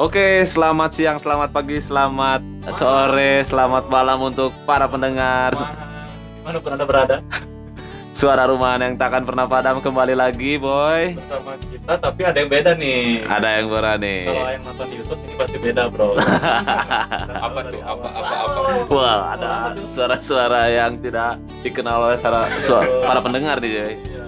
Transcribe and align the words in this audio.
Oke, 0.00 0.48
selamat 0.48 0.96
siang, 0.96 1.20
selamat 1.20 1.52
pagi, 1.52 1.76
selamat 1.76 2.40
sore, 2.72 3.44
selamat 3.44 3.92
malam 3.92 4.32
untuk 4.32 4.48
para 4.64 4.88
pendengar 4.88 5.52
Gimana 5.52 6.56
pun 6.56 6.72
anda 6.72 6.88
berada 6.88 7.20
suara 8.16 8.48
rumahan 8.48 8.80
yang 8.80 8.94
takkan 8.96 9.28
pernah 9.28 9.44
padam 9.44 9.76
kembali 9.84 10.16
lagi, 10.16 10.56
boy. 10.56 11.20
bersama 11.20 11.52
kita, 11.60 12.00
tapi 12.00 12.20
ada 12.24 12.40
yang 12.40 12.48
beda 12.48 12.72
nih. 12.80 13.28
Ada 13.28 13.48
yang 13.60 13.66
berani. 13.68 14.16
Kalau 14.24 14.48
yang 14.48 14.64
nonton 14.64 14.86
di 14.88 14.94
YouTube 15.04 15.20
ini 15.20 15.34
pasti 15.36 15.58
beda, 15.60 15.82
bro. 15.92 16.08
Apa 17.46 17.60
tuh? 17.68 17.80
Apa 17.84 18.06
apa 18.08 18.34
apa? 18.40 18.60
Wah, 18.88 19.36
ada 19.36 19.52
suara-suara 19.84 20.72
yang 20.72 20.96
tidak 20.96 21.36
dikenal 21.60 22.08
oleh 22.08 22.16
suara, 22.16 22.48
suara 22.56 22.88
para 23.04 23.20
pendengar 23.20 23.60
nih, 23.60 23.68
Joy. 23.68 24.19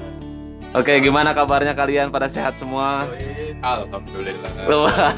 Oke, 0.72 0.96
gimana 1.04 1.36
kabarnya 1.36 1.76
kalian? 1.76 2.08
Pada 2.08 2.32
sehat 2.32 2.56
semua? 2.56 3.04
Alhamdulillah. 3.60 4.50
Luar 4.64 5.12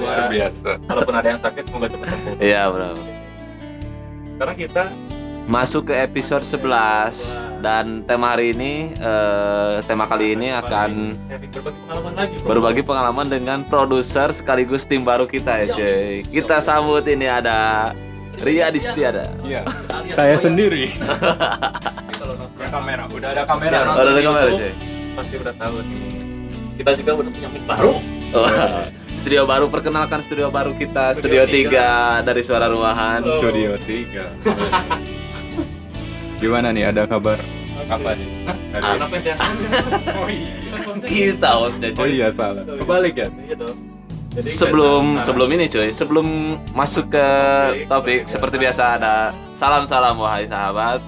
ya. 0.00 0.24
biasa. 0.32 0.80
Walaupun 0.88 1.14
ada 1.20 1.28
yang 1.36 1.40
sakit, 1.44 1.62
semoga 1.68 1.86
cepat 1.92 2.08
sembuh. 2.08 2.34
Iya, 2.40 2.62
bro. 2.72 2.90
Sekarang 4.36 4.56
kita 4.56 4.84
Masuk 5.48 5.88
ke 5.88 5.96
episode 5.96 6.44
11 6.44 7.64
dan 7.64 8.04
tema 8.04 8.36
hari 8.36 8.52
ini 8.52 8.92
eh, 8.92 9.80
tema 9.88 10.04
kali 10.04 10.36
ini 10.36 10.52
akan 10.52 11.16
berbagi 11.24 11.48
pengalaman 11.80 12.12
lagi, 12.20 12.34
bro. 12.36 12.48
berbagi 12.52 12.82
pengalaman 12.84 13.26
dengan 13.32 13.58
produser 13.64 14.28
sekaligus 14.28 14.84
tim 14.84 15.08
baru 15.08 15.24
kita 15.24 15.64
ya 15.64 15.66
cuy 15.72 16.20
kita 16.28 16.60
sambut 16.60 17.00
ini 17.08 17.24
ada 17.32 17.96
Ria 18.44 18.68
Distiada 18.68 19.24
Iya. 19.40 19.64
Alias 19.88 20.12
Saya 20.12 20.36
sendiri. 20.36 20.92
Kalau 22.28 22.44
nonton 22.44 22.60
Punya 22.60 22.68
kamera. 22.68 23.02
Udah 23.08 23.28
ada 23.32 23.42
kamera. 23.48 23.72
Ya, 23.72 23.80
oh, 23.80 23.86
nonton 23.88 24.04
ada 24.04 24.20
kamera 24.20 24.50
cuy 24.52 24.72
Pasti 25.16 25.34
udah 25.40 25.54
tahu 25.56 25.76
nih. 25.80 26.12
Kita 26.76 26.90
juga 26.94 27.10
udah 27.16 27.30
punya 27.32 27.48
mic 27.48 27.64
baru. 27.64 27.94
Wah, 28.36 28.84
studio 29.18 29.42
baru 29.48 29.66
perkenalkan 29.72 30.20
studio 30.20 30.52
baru 30.52 30.76
kita 30.76 31.16
Studio 31.16 31.48
studio 31.48 31.72
3 32.20 32.28
dari 32.28 32.44
suara 32.44 32.68
ruahan 32.68 33.24
Oh. 33.24 33.40
Studio 33.40 33.80
3. 33.80 34.44
Gimana 36.44 36.68
nih? 36.70 36.92
Ada 36.92 37.08
kabar 37.08 37.40
apa 37.88 38.10
nih? 38.12 38.28
Hari 38.76 38.84
ini? 38.84 38.92
Kenapa 39.00 39.16
yang 39.16 39.38
Oh 40.20 40.28
iya. 40.28 40.52
kita 41.08 41.50
hostnya 41.56 41.88
Oh 41.96 42.04
cuy 42.04 42.20
iya 42.20 42.28
salah. 42.28 42.62
Kebalik 42.68 43.14
ya? 43.16 43.32
Iya. 43.48 43.56
Jadi 44.36 44.44
sebelum 44.52 45.16
sebelum 45.18 45.48
ini 45.56 45.66
cuy 45.72 45.88
sebelum 45.90 46.60
masuk 46.76 47.08
ke 47.10 47.26
Topik, 47.88 48.28
seperti 48.28 48.60
ya. 48.60 48.62
biasa 48.68 48.82
ada 49.00 49.32
salam 49.56 49.88
salam 49.88 50.20
wahai 50.20 50.44
sahabat 50.44 51.00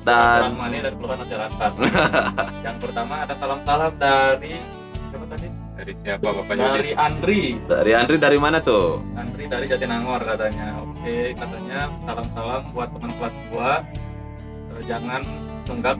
dan 0.00 0.48
salam 0.48 0.56
mani 0.56 0.78
dari 0.80 0.96
keluhan 0.96 1.18
masyarakat. 1.20 1.72
yang 2.66 2.76
pertama 2.80 3.14
ada 3.24 3.34
salam-salam 3.36 3.92
dari 4.00 4.56
siapa 5.12 5.26
tadi? 5.28 5.48
Dari 5.80 5.92
siapa 6.04 6.28
Bapak 6.28 6.54
Dari 6.56 6.92
Yudis? 6.92 6.96
Andri. 7.00 7.42
dari 7.64 7.92
Andri 7.96 8.16
dari 8.20 8.38
mana 8.40 8.60
tuh 8.60 9.00
Andri 9.16 9.44
dari 9.48 9.64
Jatinangor 9.68 10.20
katanya. 10.24 10.80
Oke, 10.84 11.32
katanya 11.36 11.88
salam-salam 12.04 12.62
buat 12.72 12.88
teman 12.92 13.12
kelas 13.16 13.34
gua. 13.52 13.72
Eh, 14.76 14.82
jangan 14.88 15.22
tunggak 15.64 15.96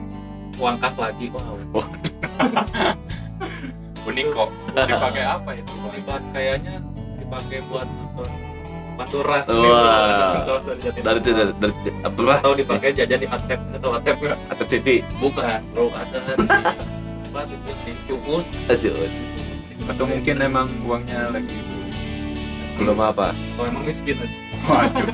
uang 0.57 0.77
kas 0.81 0.95
lagi. 0.97 1.25
Wow. 1.33 1.57
Unik 4.09 4.27
kok. 4.33 4.49
Dipakai 4.73 5.23
apa 5.25 5.49
itu? 5.53 5.73
Dipakai 5.93 6.29
kayaknya 6.33 6.75
dipakai 7.21 7.59
buat 7.69 7.85
nonton 7.85 8.50
Panturas 9.01 9.45
Wah. 9.49 10.45
Panturas 10.45 10.61
dari 11.01 11.01
dari 11.01 11.19
dari, 11.25 11.53
dari 11.57 11.73
apa 12.05 12.21
atau 12.37 12.53
dipakai 12.53 12.89
jajan 12.93 13.17
di 13.17 13.27
atep 13.27 13.59
atau 13.81 13.89
atep 13.97 14.15
nggak? 14.21 14.37
atau 14.53 14.65
TV 14.69 14.87
Bukan, 15.17 15.59
bro. 15.73 15.89
Ada 15.89 16.21
di. 18.13 18.45
Asyik. 18.69 19.09
Atau 19.89 20.05
mungkin 20.05 20.35
emang 20.37 20.69
uangnya 20.85 21.33
lagi 21.33 21.81
belum 22.77 22.97
apa 22.97 23.33
Kalau 23.33 23.67
emang 23.67 23.83
miskin 23.85 24.17
aja. 24.17 24.37
Waduh. 24.69 25.09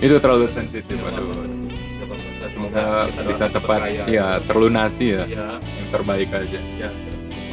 Itu 0.00 0.14
terlalu 0.20 0.46
sensitif. 0.52 0.96
Waduh. 1.00 1.32
Coba, 1.32 2.14
coba, 2.16 2.46
Semoga 2.52 2.84
bisa 3.24 3.44
tepat 3.48 3.80
ya 4.06 4.38
terlunasi 4.44 5.16
ya 5.16 5.24
Iya, 5.24 5.46
yang 5.58 5.88
terbaik 5.90 6.28
aja. 6.30 6.60
iya. 6.60 6.88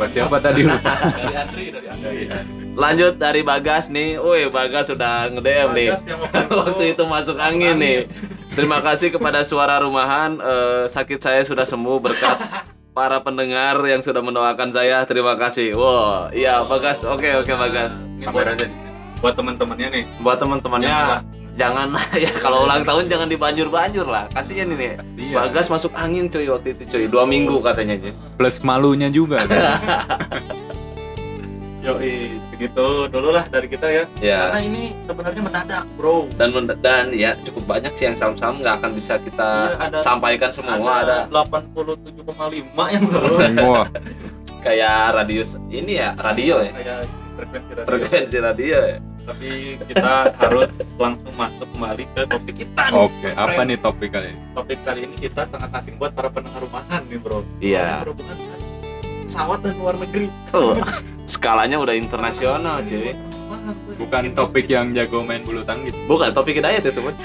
Buat 0.02 0.12
siapa 0.12 0.42
tadi? 0.42 0.66
Dari 0.66 1.36
Andri, 1.38 1.66
dari 1.70 1.86
Andri. 1.86 2.26
lanjut 2.74 3.22
dari 3.22 3.46
Bagas 3.46 3.94
nih. 3.94 4.18
Woi 4.18 4.50
Bagas 4.50 4.90
sudah 4.90 5.30
nge-DM 5.30 5.70
nih. 5.78 5.90
Bagas 5.94 6.04
yang 6.10 6.20
waktu 6.66 6.84
itu- 6.90 7.06
masuk 7.06 7.38
angin 7.38 7.78
nih. 7.78 8.10
terima 8.52 8.82
kasih 8.82 9.14
kepada 9.14 9.46
suara 9.46 9.78
rumahan. 9.78 10.42
Eh, 10.42 10.84
sakit 10.90 11.22
saya 11.22 11.46
sudah 11.46 11.70
sembuh 11.70 12.02
berkat 12.02 12.34
para 12.92 13.22
pendengar 13.22 13.78
yang 13.86 14.02
sudah 14.02 14.26
mendoakan 14.26 14.74
saya. 14.74 15.06
Terima 15.06 15.38
kasih. 15.38 15.78
Wow 15.78 16.34
iya 16.34 16.66
Bagas. 16.66 17.06
Oke 17.06 17.38
oke 17.38 17.54
Bagas. 17.54 17.94
Ini 18.18 18.26
buat, 18.26 18.58
buat 19.22 19.34
teman-temannya 19.38 19.88
nih. 19.92 20.04
buat 20.18 20.42
teman-temannya. 20.42 20.90
Jangan. 20.90 21.22
Jangan 21.62 21.88
ya 22.18 22.32
kalau 22.36 22.66
ulang 22.66 22.82
tahun 22.82 23.06
jangan 23.06 23.28
dibanjur-banjur 23.28 24.06
lah 24.06 24.26
kasihan 24.30 24.66
ini 24.68 24.98
Iya. 25.16 25.36
Bagas 25.40 25.70
masuk 25.70 25.94
angin 25.94 26.26
cuy 26.26 26.46
waktu 26.46 26.74
itu 26.74 26.84
cuy 26.88 27.06
dua 27.06 27.24
minggu 27.24 27.62
katanya 27.62 27.96
cuy 27.96 28.12
Plus 28.36 28.58
malunya 28.62 29.08
juga. 29.08 29.38
kan? 29.46 29.50
Yoi, 31.82 32.38
segitu 32.48 33.10
dulu 33.10 33.30
lah 33.32 33.42
dari 33.48 33.66
kita 33.66 33.90
ya. 33.90 34.04
ya 34.22 34.40
Karena 34.48 34.62
ini 34.62 34.84
sebenarnya 35.02 35.42
mendadak, 35.42 35.84
bro. 35.96 36.30
dan 36.32 36.54
dan 36.78 37.10
ya 37.10 37.34
cukup 37.42 37.66
banyak 37.68 37.90
sih 37.96 38.06
yang 38.06 38.14
saham-saham 38.14 38.62
nggak 38.62 38.76
akan 38.78 38.92
bisa 38.94 39.18
kita 39.18 39.50
Iya, 39.50 39.78
ada- 39.90 39.98
sampaikan 39.98 40.54
semua 40.54 41.02
ada, 41.02 41.26
87,5 41.26 42.14
yang 42.88 43.04
seru. 43.04 43.34
Wah, 43.66 43.90
kayak 44.62 44.94
radius 45.16 45.58
ini 45.70 45.98
ya 45.98 46.14
radio 46.16 46.62
ya 46.62 46.70
Kayak 46.70 46.98
frekuensi 47.34 47.72
radio. 47.74 47.88
frekuensi 47.90 48.38
radio 48.40 48.78
ya 48.78 48.98
Tapi 49.22 49.50
kita 49.86 50.12
harus 50.36 50.72
langsung 50.96 51.30
masuk 51.32 51.68
kembali 51.70 52.04
ke 52.10 52.22
topik 52.26 52.56
kita 52.58 52.84
nih. 52.88 52.98
oke. 53.00 53.30
Apa 53.32 53.62
nih 53.62 53.78
topik 53.78 54.10
kali 54.10 54.28
ini? 54.30 54.42
Topik 54.52 54.80
kali 54.82 55.00
ini 55.04 55.16
kita 55.16 55.42
sangat 55.46 55.70
asing 55.74 55.96
buat 55.96 56.12
para 56.12 56.28
pendengar 56.28 56.60
rumahan 56.60 57.02
nih, 57.06 57.18
bro. 57.18 57.46
Iya. 57.58 58.02
Berhubungan 58.02 58.36
dengan 58.36 58.60
pesawat 59.24 59.60
dan 59.62 59.74
luar 59.78 59.96
negeri. 59.96 60.28
Tuh, 60.50 60.74
skalanya 61.24 61.78
udah 61.78 61.94
internasional 61.94 62.82
cuy 62.82 63.14
Mahal, 63.48 63.74
tuh. 63.78 63.94
Bukan 63.98 64.24
topik 64.34 64.66
yang 64.66 64.92
jago 64.92 65.22
main 65.22 65.40
bulu 65.42 65.62
tangkis. 65.62 65.94
bukan 66.04 66.32
topik 66.32 66.56
hidayat 66.56 66.82
itu 66.82 66.92
teman 66.94 67.16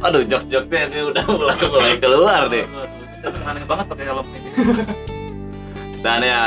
aduh 0.00 0.20
jok-joknya 0.22 0.80
ini 0.86 1.00
udah 1.06 1.24
mulai 1.30 1.56
mulai 1.62 1.94
keluar 1.96 2.42
deh 2.46 2.64
kita 3.16 3.40
aneh 3.42 3.64
banget 3.64 3.86
pakai 3.86 4.04
helm 4.04 4.26
ini. 4.26 4.50
dan 5.98 6.20
ya 6.20 6.44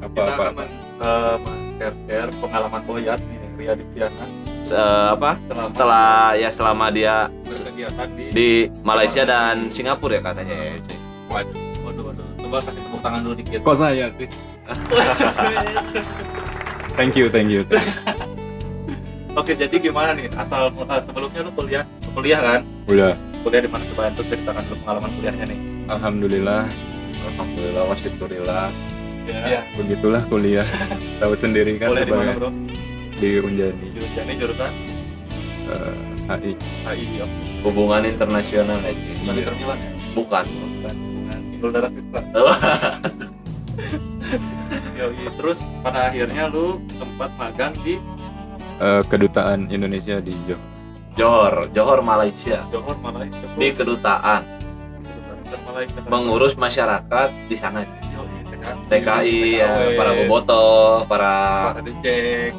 Apa 0.00 0.12
kita 0.12 0.30
apa? 0.30 0.42
akan 0.42 0.52
men- 0.54 0.76
eh, 0.98 1.36
men-share 1.40 2.30
pengalaman 2.36 2.80
Boyat 2.84 3.20
nih, 3.22 3.39
Ria 3.60 3.72
Distiana 3.76 4.24
se- 4.60 4.76
apa 5.12 5.36
setelah 5.52 6.32
ya 6.34 6.48
selama 6.48 6.88
dia 6.88 7.28
berkegiatan 7.44 8.08
di, 8.12 8.24
di 8.32 8.48
Malaysia 8.80 9.22
dan 9.22 9.68
Singapura 9.68 10.16
ya 10.16 10.22
katanya 10.24 10.56
ya 10.56 10.72
Waduh. 11.30 11.54
Waduh, 11.86 12.04
waduh. 12.10 12.26
Coba 12.42 12.58
kasih 12.58 12.82
tepuk 12.82 13.00
tangan 13.00 13.20
dulu 13.22 13.34
dikit. 13.38 13.60
Kok 13.62 13.76
saya 13.78 14.10
sih? 14.18 14.28
Thank 16.98 17.14
you, 17.14 17.30
thank 17.30 17.48
you. 17.48 17.62
Oke, 19.32 19.54
jadi 19.54 19.72
gimana 19.78 20.10
nih? 20.12 20.26
Asal 20.34 20.74
eh, 20.74 21.00
sebelumnya 21.06 21.40
lu 21.46 21.52
kuliah, 21.54 21.84
kuliah 22.12 22.40
kan? 22.42 22.60
Udah. 22.90 23.14
Kuliah 23.46 23.62
di 23.62 23.70
mana 23.70 23.82
coba 23.94 24.10
itu 24.10 24.22
ceritakan 24.26 24.62
dulu 24.66 24.76
pengalaman 24.84 25.10
kuliahnya 25.16 25.44
nih. 25.48 25.58
Alhamdulillah, 25.86 26.62
alhamdulillah 27.30 27.84
wasyukurillah 27.94 28.66
Iya. 29.30 29.62
begitulah 29.78 30.22
kuliah. 30.26 30.66
Tahu 31.22 31.34
sendiri 31.38 31.78
kan 31.78 31.94
Kuliah 31.94 32.04
di 32.04 32.12
mana, 32.12 32.34
sebagai 32.34 32.38
Bro? 32.42 32.50
Di 33.20 33.36
Unjani 33.38 33.86
Jurusannya 33.92 34.34
jurusan 34.34 34.72
eh, 35.68 35.94
HI. 36.26 36.52
HI 36.88 37.04
ya. 37.20 37.26
hubungan 37.60 38.02
internasional 38.02 38.80
cuy 38.80 38.96
Bukan 39.20 39.36
Iya. 39.36 39.44
Ya? 39.44 39.92
bukan 40.16 40.44
Bukan. 40.48 40.94
Bukan. 41.60 41.70
Darah 41.70 41.90
Sista. 41.92 42.20
Yoi. 44.96 45.16
Terus 45.36 45.58
pada 45.80 46.08
akhirnya 46.08 46.48
lu 46.48 46.80
sempat 46.90 47.30
magang 47.36 47.72
di 47.80 48.00
Eh, 48.80 49.04
kedutaan 49.06 49.68
Indonesia 49.68 50.24
di 50.24 50.32
Johor. 50.48 50.64
Johor 51.12 51.54
Johor 51.76 52.00
Malaysia 52.00 52.64
Johor 52.72 52.96
Malaysia. 52.96 53.44
di 53.54 53.68
kedutaan 53.76 54.40
Kedutaan 54.40 55.60
Malaysia. 55.68 56.00
mengurus 56.08 56.54
masyarakat 56.56 57.28
di 57.44 57.56
sana 57.60 57.84
TKI, 58.48 58.88
TKI 58.88 59.38
ya 59.60 59.72
para 60.00 60.16
bobotoh 60.16 61.04
para 61.04 61.32
para 61.76 61.82
dicek, 61.84 62.56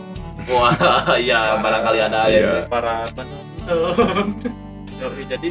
wah 0.47 0.73
ya 1.21 1.57
barangkali 1.57 1.99
ada 1.99 2.21
ya 2.25 2.39
Iya. 2.39 2.51
para 2.65 3.05
penonton. 3.11 4.27
Jadi 5.31 5.49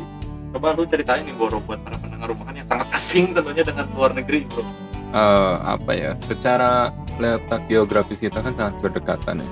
coba 0.51 0.75
lu 0.75 0.83
ceritain 0.85 1.23
nih 1.23 1.35
Boro 1.35 1.59
buat 1.61 1.79
para 1.81 1.97
pendengar 1.97 2.29
rumahan 2.29 2.55
yang 2.55 2.67
sangat 2.67 2.87
asing 2.91 3.33
tentunya 3.33 3.63
dengan 3.63 3.87
luar 3.91 4.11
negeri 4.11 4.45
bro. 4.45 4.63
Eh, 5.11 5.55
apa 5.61 5.91
ya? 5.91 6.13
Secara 6.23 6.91
letak 7.17 7.67
geografis 7.67 8.19
kita 8.19 8.39
kan 8.39 8.55
sangat 8.55 8.79
berdekatan 8.81 9.43
ya. 9.43 9.51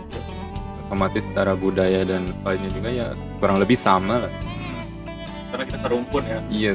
Otomatis 0.87 1.27
secara 1.27 1.53
budaya 1.53 2.01
dan 2.03 2.31
lainnya 2.43 2.71
juga 2.71 2.89
ya 2.89 3.07
kurang 3.39 3.59
lebih 3.59 3.75
sama 3.75 4.25
lah. 4.25 4.33
Karena 5.49 5.65
kita 5.65 5.79
serumpun 5.81 6.23
ya. 6.25 6.39
Iya, 6.49 6.73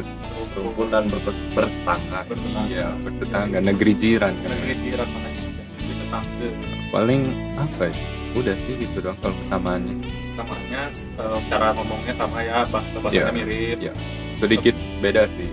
rukun 0.54 0.88
dan 0.90 1.04
ber- 1.08 1.22
bertetangga 1.54 2.20
iya 2.66 2.90
bertetangga 3.00 3.58
negeri 3.62 3.94
jiran. 3.94 4.34
Negeri 4.36 4.74
jiran 4.82 5.08
mana. 5.10 5.30
Di 5.78 5.94
tetangga. 5.96 6.48
Paling 6.90 7.22
apa 7.56 7.84
ya? 7.88 7.96
Udah 8.34 8.56
sih 8.60 8.74
gitu 8.78 8.98
dong 9.00 9.18
kalau 9.18 9.36
kesamaannya 9.40 9.96
samanya 10.34 10.82
eh, 10.92 11.40
cara 11.48 11.68
ngomongnya 11.72 12.14
sama 12.14 12.38
ya 12.40 12.58
bahasa 12.66 12.98
bahasanya 12.98 13.24
Iya. 13.24 13.32
mirip 13.32 13.78
Iya. 13.80 13.94
sedikit 14.36 14.76
beda 15.00 15.24
sih 15.32 15.50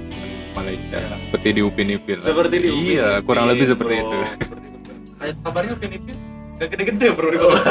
Malaysia 0.51 0.99
Iya. 0.99 1.17
seperti 1.23 1.49
di 1.51 1.61
Upin 1.61 1.89
Ipin 1.91 2.17
lah. 2.17 2.27
seperti 2.27 2.57
di 2.57 2.69
Upin 2.69 2.85
iya 2.91 3.09
Ipin, 3.13 3.25
kurang 3.25 3.45
lebih 3.47 3.67
seperti 3.67 3.95
bro. 3.95 4.03
itu 4.03 4.19
Seperti 4.27 4.67
itu. 4.67 4.93
kayak 5.15 5.35
kabarnya 5.41 5.73
Upin 5.75 5.91
Ipin 5.93 6.17
gak 6.57 6.69
gede-gede 6.69 7.07
bro 7.13 7.29
di 7.29 7.39
bawah 7.39 7.61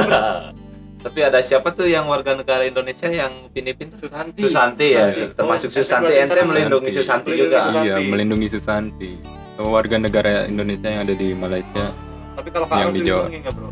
Tapi 1.00 1.24
ada 1.24 1.40
siapa 1.40 1.72
tuh 1.72 1.88
yang 1.88 2.12
warga 2.12 2.36
negara 2.36 2.68
Indonesia 2.68 3.08
yang 3.08 3.48
Pinipin 3.50 3.88
tuh? 3.90 4.04
Susanti 4.04 4.44
Susanti 4.44 4.88
ya, 4.92 5.08
Susanti. 5.08 5.32
termasuk 5.32 5.70
Oh, 5.70 5.76
Susanti. 5.80 6.12
Ente 6.12 6.42
melindungi 6.44 6.92
Susanti. 6.92 7.32
Juga. 7.32 7.58
Susanti. 7.64 7.88
iya 7.88 7.96
melindungi 8.04 8.48
Susanti 8.50 9.10
warga 9.58 9.96
negara 9.96 10.44
Indonesia 10.44 10.88
yang 10.88 11.08
ada 11.08 11.16
di 11.16 11.32
Malaysia 11.32 11.96
tapi 12.36 12.52
kalau 12.52 12.68
Yang 12.68 12.92
di 12.94 13.02
Jawa. 13.02 13.24
bro 13.50 13.70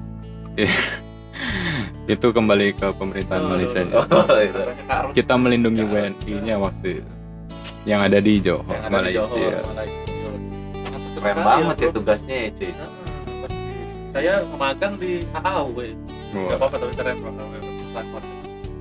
itu 2.07 2.27
kembali 2.31 2.67
ke 2.73 2.87
pemerintahan 2.95 3.41
Oh, 3.43 3.49
Malaysia. 3.51 3.83
Oh, 3.91 4.39
itu. 4.47 4.61
Ros 4.87 5.13
kita 5.13 5.33
melindungi 5.35 5.83
WNI-nya 5.83 6.55
waktu 6.57 7.03
itu. 7.03 7.11
Yang 7.83 7.99
ada 8.03 8.17
di 8.19 8.33
Johor 8.39 8.67
yang 8.67 8.83
ada 8.83 8.87
di 8.87 8.95
Malaysia. 8.95 9.23
Johor 9.27 9.65
Malaysia. 9.67 10.01
Keren 11.17 11.37
banget 11.41 11.75
ya 11.77 11.89
tugasnya 11.91 12.35
ya 12.35 12.49
cuy. 12.53 12.71
Saya 14.07 14.33
magang 14.55 14.93
di 14.97 15.21
AAW 15.29 15.77
Wah, 15.77 15.93
nggak 16.33 16.57
apa-apa 16.57 16.75
tapi 16.79 16.93
keren 16.95 17.17
AAW 17.21 17.53
Transport. 17.91 18.25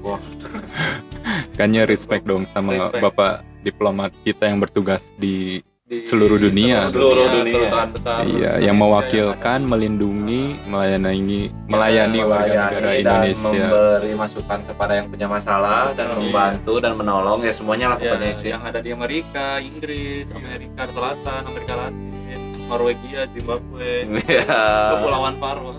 Kayaknya 1.58 1.82
respect 1.84 2.24
dong 2.24 2.46
sama 2.54 2.78
Respect. 2.78 3.02
bapak 3.02 3.32
diplomat 3.60 4.14
kita 4.22 4.46
yang 4.46 4.62
bertugas 4.62 5.02
di 5.18 5.58
Di 5.86 6.02
Seluruh 6.02 6.34
dunia. 6.36 6.82
Seluruh 6.82 7.30
dunia. 7.32 7.62
kedutaan 7.62 7.88
besar 7.94 8.26
iya 8.26 8.58
Indonesia 8.58 8.58
yang 8.58 8.74
mewakilkan 8.76 9.58
melindungi 9.62 10.42
melayani 10.66 11.40
melayani 11.70 12.18
warga 12.20 12.42
negara 12.42 12.74
Melayani 12.74 13.06
dan 13.06 13.14
Indonesia 13.22 13.46
memberi 13.46 14.12
masukan 14.18 14.58
kepada 14.66 14.92
yang 14.92 15.06
punya 15.06 15.26
masalah 15.30 15.94
dan 15.94 16.06
Iya. 16.08 16.16
membantu 16.18 16.74
dan 16.82 16.92
menolong 16.92 17.38
ya 17.38 17.52
semuanya 17.54 17.86
lah 17.88 17.98
Ya, 17.98 18.02
pokoknya 18.10 18.34
cuy. 18.34 18.48
yang 18.50 18.62
ada 18.64 18.78
di 18.82 18.90
Amerika, 18.90 19.46
Inggris, 19.60 20.26
Amerika 20.32 20.82
Selatan, 20.84 21.40
Amerika 21.46 21.74
Latin, 21.76 22.40
Norwegia, 22.66 23.20
Zimbabwe, 23.30 23.90
Iya. 24.26 24.42
Kepulauan 24.90 25.34
Faroe. 25.38 25.78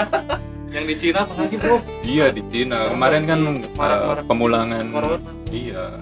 yang 0.74 0.84
di 0.84 0.94
Cina 0.94 1.18
apa 1.22 1.32
lagi 1.38 1.56
bro? 1.56 1.76
iya 2.02 2.26
di 2.28 2.40
Cina 2.46 2.88
kemarin 2.88 3.24
kan 3.24 3.40
Marak- 3.76 4.00
uh, 4.00 4.08
marak- 4.10 4.26
pemulangan 4.26 4.84
iya 5.50 6.00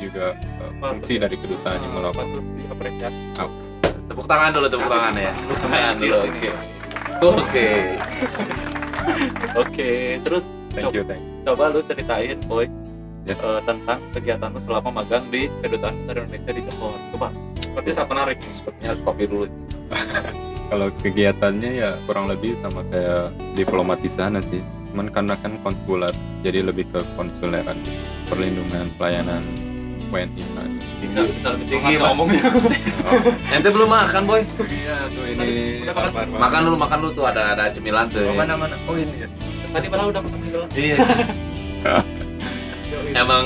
juga 0.00 0.34
uh, 0.64 0.72
fungsi 0.80 1.20
dari 1.20 1.36
kedutaan 1.36 1.78
yang 1.78 1.92
melakukan 1.92 2.26
Patut 2.32 2.44
diapresiasi. 2.56 3.22
Tepuk 4.10 4.26
tangan 4.26 4.50
dulu, 4.50 4.66
tepuk 4.66 4.88
tangan 4.90 5.12
ya. 5.14 5.32
Tepuk 5.38 5.58
tangan 5.62 5.94
dulu. 6.00 6.16
Oke. 6.18 6.50
Oke. 7.20 7.68
Oke, 9.54 9.90
terus 10.24 10.44
thank 10.72 10.90
you 10.96 11.04
thank 11.04 11.20
you 11.20 11.30
coba 11.40 11.72
lu 11.72 11.80
ceritain 11.88 12.36
boy 12.44 12.68
yes. 13.24 13.40
eh, 13.40 13.60
tentang 13.64 13.98
kegiatan 14.12 14.52
lu 14.52 14.60
selama 14.68 15.02
magang 15.02 15.24
di 15.32 15.48
kedutaan 15.64 15.94
besar 16.04 16.16
Indonesia 16.24 16.52
di 16.52 16.62
Johor. 16.68 16.98
Coba. 17.16 17.28
Seperti 17.60 17.88
sangat 17.94 18.08
menarik. 18.12 18.38
Sepertinya 18.42 18.88
harus 18.92 19.02
kopi 19.06 19.24
dulu. 19.28 19.46
kalau 20.70 20.88
kegiatannya 21.02 21.70
ya 21.82 21.90
kurang 22.06 22.30
lebih 22.30 22.54
sama 22.62 22.86
kayak 22.94 23.34
diplomat 23.58 23.98
di 23.98 24.10
sana 24.10 24.38
sih 24.38 24.62
cuman 24.90 25.10
karena 25.10 25.34
kan 25.38 25.54
konsulat 25.66 26.14
jadi 26.46 26.62
lebih 26.62 26.86
ke 26.94 27.02
konsuleran 27.18 27.74
perlindungan 28.30 28.86
pelayanan 28.94 29.42
WNI 30.10 30.42
kan 30.52 30.68
Bisa, 31.00 31.18
bisa 31.24 31.48
lebih 31.54 31.66
Tinggi, 31.70 31.94
ngomongnya. 31.96 32.42
Ente 33.54 33.68
belum 33.70 33.88
makan, 33.88 34.22
Boy. 34.26 34.42
iya 34.68 35.08
tuh 35.08 35.24
ini 35.24 35.48
Udah 35.82 35.94
makan? 36.38 36.60
dulu, 36.66 36.76
makan 36.76 36.98
dulu 37.00 37.12
tuh 37.14 37.24
ada 37.26 37.54
ada 37.54 37.64
cemilan 37.70 38.06
tuh. 38.06 38.26
oh 38.26 38.34
mana 38.34 38.54
mana 38.54 38.74
oh 38.84 38.94
ini 38.94 39.24
ya 39.24 39.28
Tadi 39.70 39.86
padahal 39.86 40.10
udah 40.10 40.22
makan 40.22 40.38
dulu. 40.42 40.62
Iya. 40.74 40.96
emang 43.14 43.44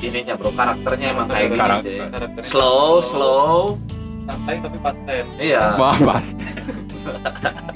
ininya 0.00 0.34
bro, 0.34 0.50
karakternya 0.50 1.06
emang 1.12 1.28
kayak 1.28 1.48
gini 1.52 1.76
sih. 1.84 1.96
Karakternya 2.00 2.42
Slow, 2.42 3.04
slow. 3.04 3.76
santai 4.24 4.56
tapi 4.58 4.78
pasten. 4.80 5.24
Iya. 5.36 5.64
wah 5.80 5.96
pasti 6.00 6.44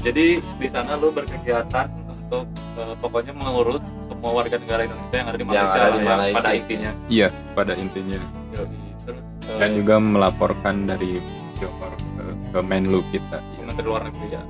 Jadi 0.01 0.27
di 0.41 0.69
sana 0.69 0.97
lu 0.97 1.09
berkegiatan 1.11 1.89
untuk 2.09 2.45
eh, 2.77 2.95
pokoknya 2.99 3.33
mengurus 3.33 3.85
semua 4.25 4.41
warga 4.41 4.57
negara 4.57 4.81
Indonesia 4.89 5.17
yang 5.21 5.29
ada 5.29 5.37
di 5.37 5.45
Yang 5.45 5.53
Malaysia, 5.53 5.77
ada 5.77 5.93
di 5.93 6.01
ya, 6.01 6.09
Malaysia. 6.09 6.37
pada 6.41 6.51
intinya. 6.57 6.91
iya 7.13 7.29
pada 7.53 7.73
intinya 7.77 8.19
Yoi. 8.57 8.69
Terus 9.05 9.21
eh, 9.21 9.59
dan 9.61 9.71
juga 9.77 9.95
melaporkan 10.01 10.75
dari 10.89 11.13
Johor 11.61 11.93
ke, 11.93 12.25
ke 12.49 12.59
Menlu 12.65 13.01
kita 13.13 13.37
Menteri 13.61 13.85
Luar 13.85 14.03
Negeri 14.09 14.27
ya. 14.33 14.41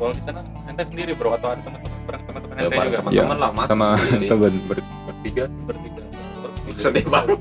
Kalau 0.00 0.12
di 0.16 0.22
sana 0.24 0.40
ente 0.64 0.82
sendiri 0.88 1.12
bro 1.12 1.36
atau 1.36 1.52
ada 1.52 1.60
teman-teman 1.60 2.20
teman-teman 2.24 2.54
Ya, 2.56 2.64
ente 2.64 2.76
juga 2.88 2.98
teman-teman 3.04 3.36
lah, 3.36 3.50
Mas. 3.52 3.66
sama 3.68 3.88
Sendiri. 4.00 4.28
teman 4.32 4.52
ber- 4.64 4.88
bertiga 5.04 5.44
bertiga. 5.68 6.02
Sedih 6.80 7.04
banget. 7.04 7.38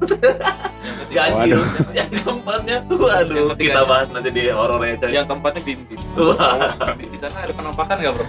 Yang 1.08 1.30
ketiga. 1.40 1.56
Yang 1.96 2.10
keempatnya, 2.19 2.78
Yang 2.84 3.00
waduh, 3.00 3.48
ketiga. 3.56 3.63
kita 3.63 3.81
bahas 3.88 4.08
nanti 4.12 4.30
di 4.36 4.44
horor 4.51 4.80
ya, 4.84 4.94
coy. 5.00 5.08
yang 5.16 5.25
keempatnya 5.25 5.62
bim 5.63 5.80
bim. 5.88 6.00
Wah. 6.19 6.72
Di, 7.00 7.18
sana 7.24 7.38
ada 7.48 7.54
penampakan 7.56 7.96
nggak 8.04 8.12
bro? 8.12 8.25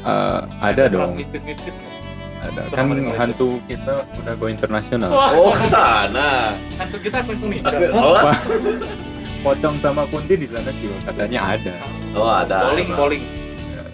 Eh, 0.00 0.40
ada 0.64 0.82
dong 0.88 1.12
Mistis-mistis 1.12 1.76
nggak? 1.76 1.99
Ada 2.40 2.60
Selama 2.66 2.92
kan 2.92 3.14
hantu 3.20 3.48
kita 3.64 3.94
udah 4.16 4.32
go 4.34 4.46
internasional 4.46 5.08
Wah, 5.08 5.30
Oh, 5.30 5.52
ke 5.52 5.64
sana. 5.64 6.56
hantu 6.74 6.96
kita 6.98 7.20
aku 7.20 7.32
meninggal. 7.38 7.72
Oh, 7.96 8.18
pocong 9.40 9.76
sama 9.78 10.04
kunti 10.06 10.36
di 10.36 10.44
sana 10.44 10.68
juga 10.74 11.00
katanya 11.06 11.40
ada 11.50 11.76
oh 12.12 12.28
ada. 12.28 12.56
Bowling, 12.66 12.86
emang. 12.86 12.98
bowling. 12.98 13.24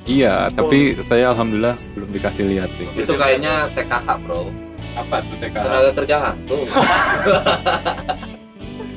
iya 0.02 0.50
tapi 0.50 0.98
saya 1.02 1.30
alhamdulillah 1.30 1.74
belum 1.92 2.10
dikasih 2.10 2.44
lihat 2.46 2.70
sih 2.74 2.86
Itu 2.96 3.14
kayaknya 3.14 3.70
TKH, 3.70 4.06
Bro. 4.22 4.50
apa 4.96 5.22
tuh 5.22 5.36
TK 5.38 5.54
Tenaga 5.54 5.90
kerja 5.94 6.16
hantu. 6.20 6.58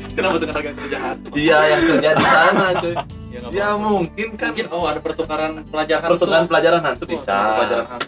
Kenapa 0.09 0.35
dengan 0.35 0.53
harga 0.53 0.71
kerja 0.73 0.97
hantu? 0.99 1.27
Dia 1.31 1.57
yang 1.65 1.81
kerja 1.85 2.09
di 2.11 2.25
sana, 2.25 2.65
cuy. 2.75 2.91
Ya, 3.29 3.37
nggak 3.39 3.51
Ya 3.53 3.65
apa-apa. 3.67 3.85
mungkin 3.85 4.27
kan 4.33 4.47
mungkin 4.51 4.67
oh 4.69 4.83
ada 4.83 4.99
pertukaran 4.99 5.51
pelajaran 5.63 6.07
pertukaran 6.09 6.45
pelajaran 6.49 6.81
hantu 6.81 7.03
Oh, 7.05 7.09
bisa. 7.09 7.35
pelajaran 7.55 7.85
hantu. 7.87 8.07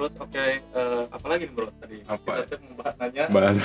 Terus 0.00 0.16
oke, 0.16 0.46
eh, 0.64 1.02
apa 1.12 1.26
lagi 1.28 1.44
nih 1.44 1.52
bro 1.52 1.68
tadi? 1.76 2.00
Apa? 2.08 2.40
Kita 2.40 2.56
tuh 2.56 2.68
membahas 2.72 2.94
nanya 3.04 3.24
bahas 3.28 3.56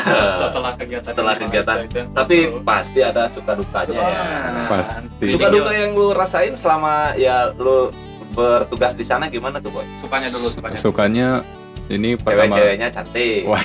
setelah 0.40 0.72
kegiatan. 0.80 1.04
Setelah 1.04 1.34
kegiatan. 1.36 1.76
Tapi 2.16 2.36
bro. 2.48 2.64
pasti 2.64 3.00
ada 3.04 3.28
suka 3.28 3.52
dukanya 3.60 4.00
ya. 4.00 4.24
Pasti. 4.72 5.24
Suka 5.28 5.52
duka 5.52 5.68
yang 5.76 5.92
lu 5.92 6.16
rasain 6.16 6.56
selama 6.56 7.12
ya 7.20 7.52
lu 7.52 7.92
bertugas 8.32 8.96
di 8.96 9.04
sana 9.04 9.28
gimana 9.28 9.60
tuh, 9.60 9.68
Boy? 9.68 9.84
sukanya 10.00 10.32
dulu 10.32 10.48
sukanya. 10.48 10.78
sukanya 10.80 11.28
ini 11.92 12.16
pertama 12.16 12.48
Cewek-ceweknya 12.48 12.88
cantik. 12.88 13.44
Wah. 13.44 13.60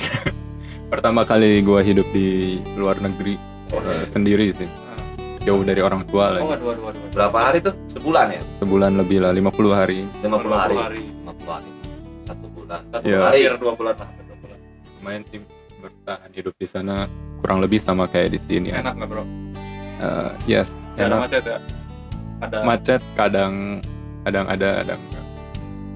pertama 0.92 1.24
kali 1.24 1.64
gua 1.64 1.80
hidup 1.80 2.04
di 2.12 2.60
luar 2.76 3.00
negeri 3.00 3.40
eh, 3.72 4.04
sendiri 4.12 4.52
sih 4.52 4.68
jauh 5.48 5.64
dari 5.64 5.80
orang 5.80 6.04
tua 6.04 6.36
lah 6.36 6.44
Oh, 6.44 6.52
waduh, 6.52 6.76
waduh, 6.76 6.82
waduh. 6.92 7.00
Berapa 7.16 7.38
hari 7.40 7.64
tuh? 7.64 7.72
Sebulan 7.88 8.36
ya? 8.36 8.40
sebulan 8.60 9.00
lebih 9.00 9.24
lah 9.24 9.32
50 9.32 9.72
hari 9.72 10.04
50 10.20 10.52
hari. 10.52 10.76
50 10.76 11.32
50 11.32 11.56
hari. 11.56 11.77
Bulan. 12.68 12.82
Satu 12.86 13.04
Iya. 13.06 13.18
hari. 13.24 13.40
Dua 13.56 13.72
bulan 13.74 13.94
lah. 13.96 14.08
dua 14.12 14.36
bulan. 14.38 14.58
lumayan 14.94 15.22
sih 15.24 15.40
bertahan 15.78 16.30
hidup 16.30 16.54
di 16.54 16.66
sana 16.66 16.94
kurang 17.38 17.58
lebih 17.58 17.78
sama 17.78 18.04
kayak 18.04 18.28
di 18.30 18.40
sini 18.40 18.68
ya. 18.68 18.82
Enak 18.82 18.92
nggak 18.94 19.08
bro? 19.08 19.24
Eh, 19.98 20.30
yes 20.46 20.70
ada 20.94 21.04
enak 21.06 21.18
macet 21.24 21.42
ya? 21.44 21.58
Ada 22.38 22.56
macet 22.62 23.00
kadang 23.14 23.54
kadang 24.22 24.46
ada 24.46 24.68
kadang 24.76 25.00
enggak. 25.00 25.24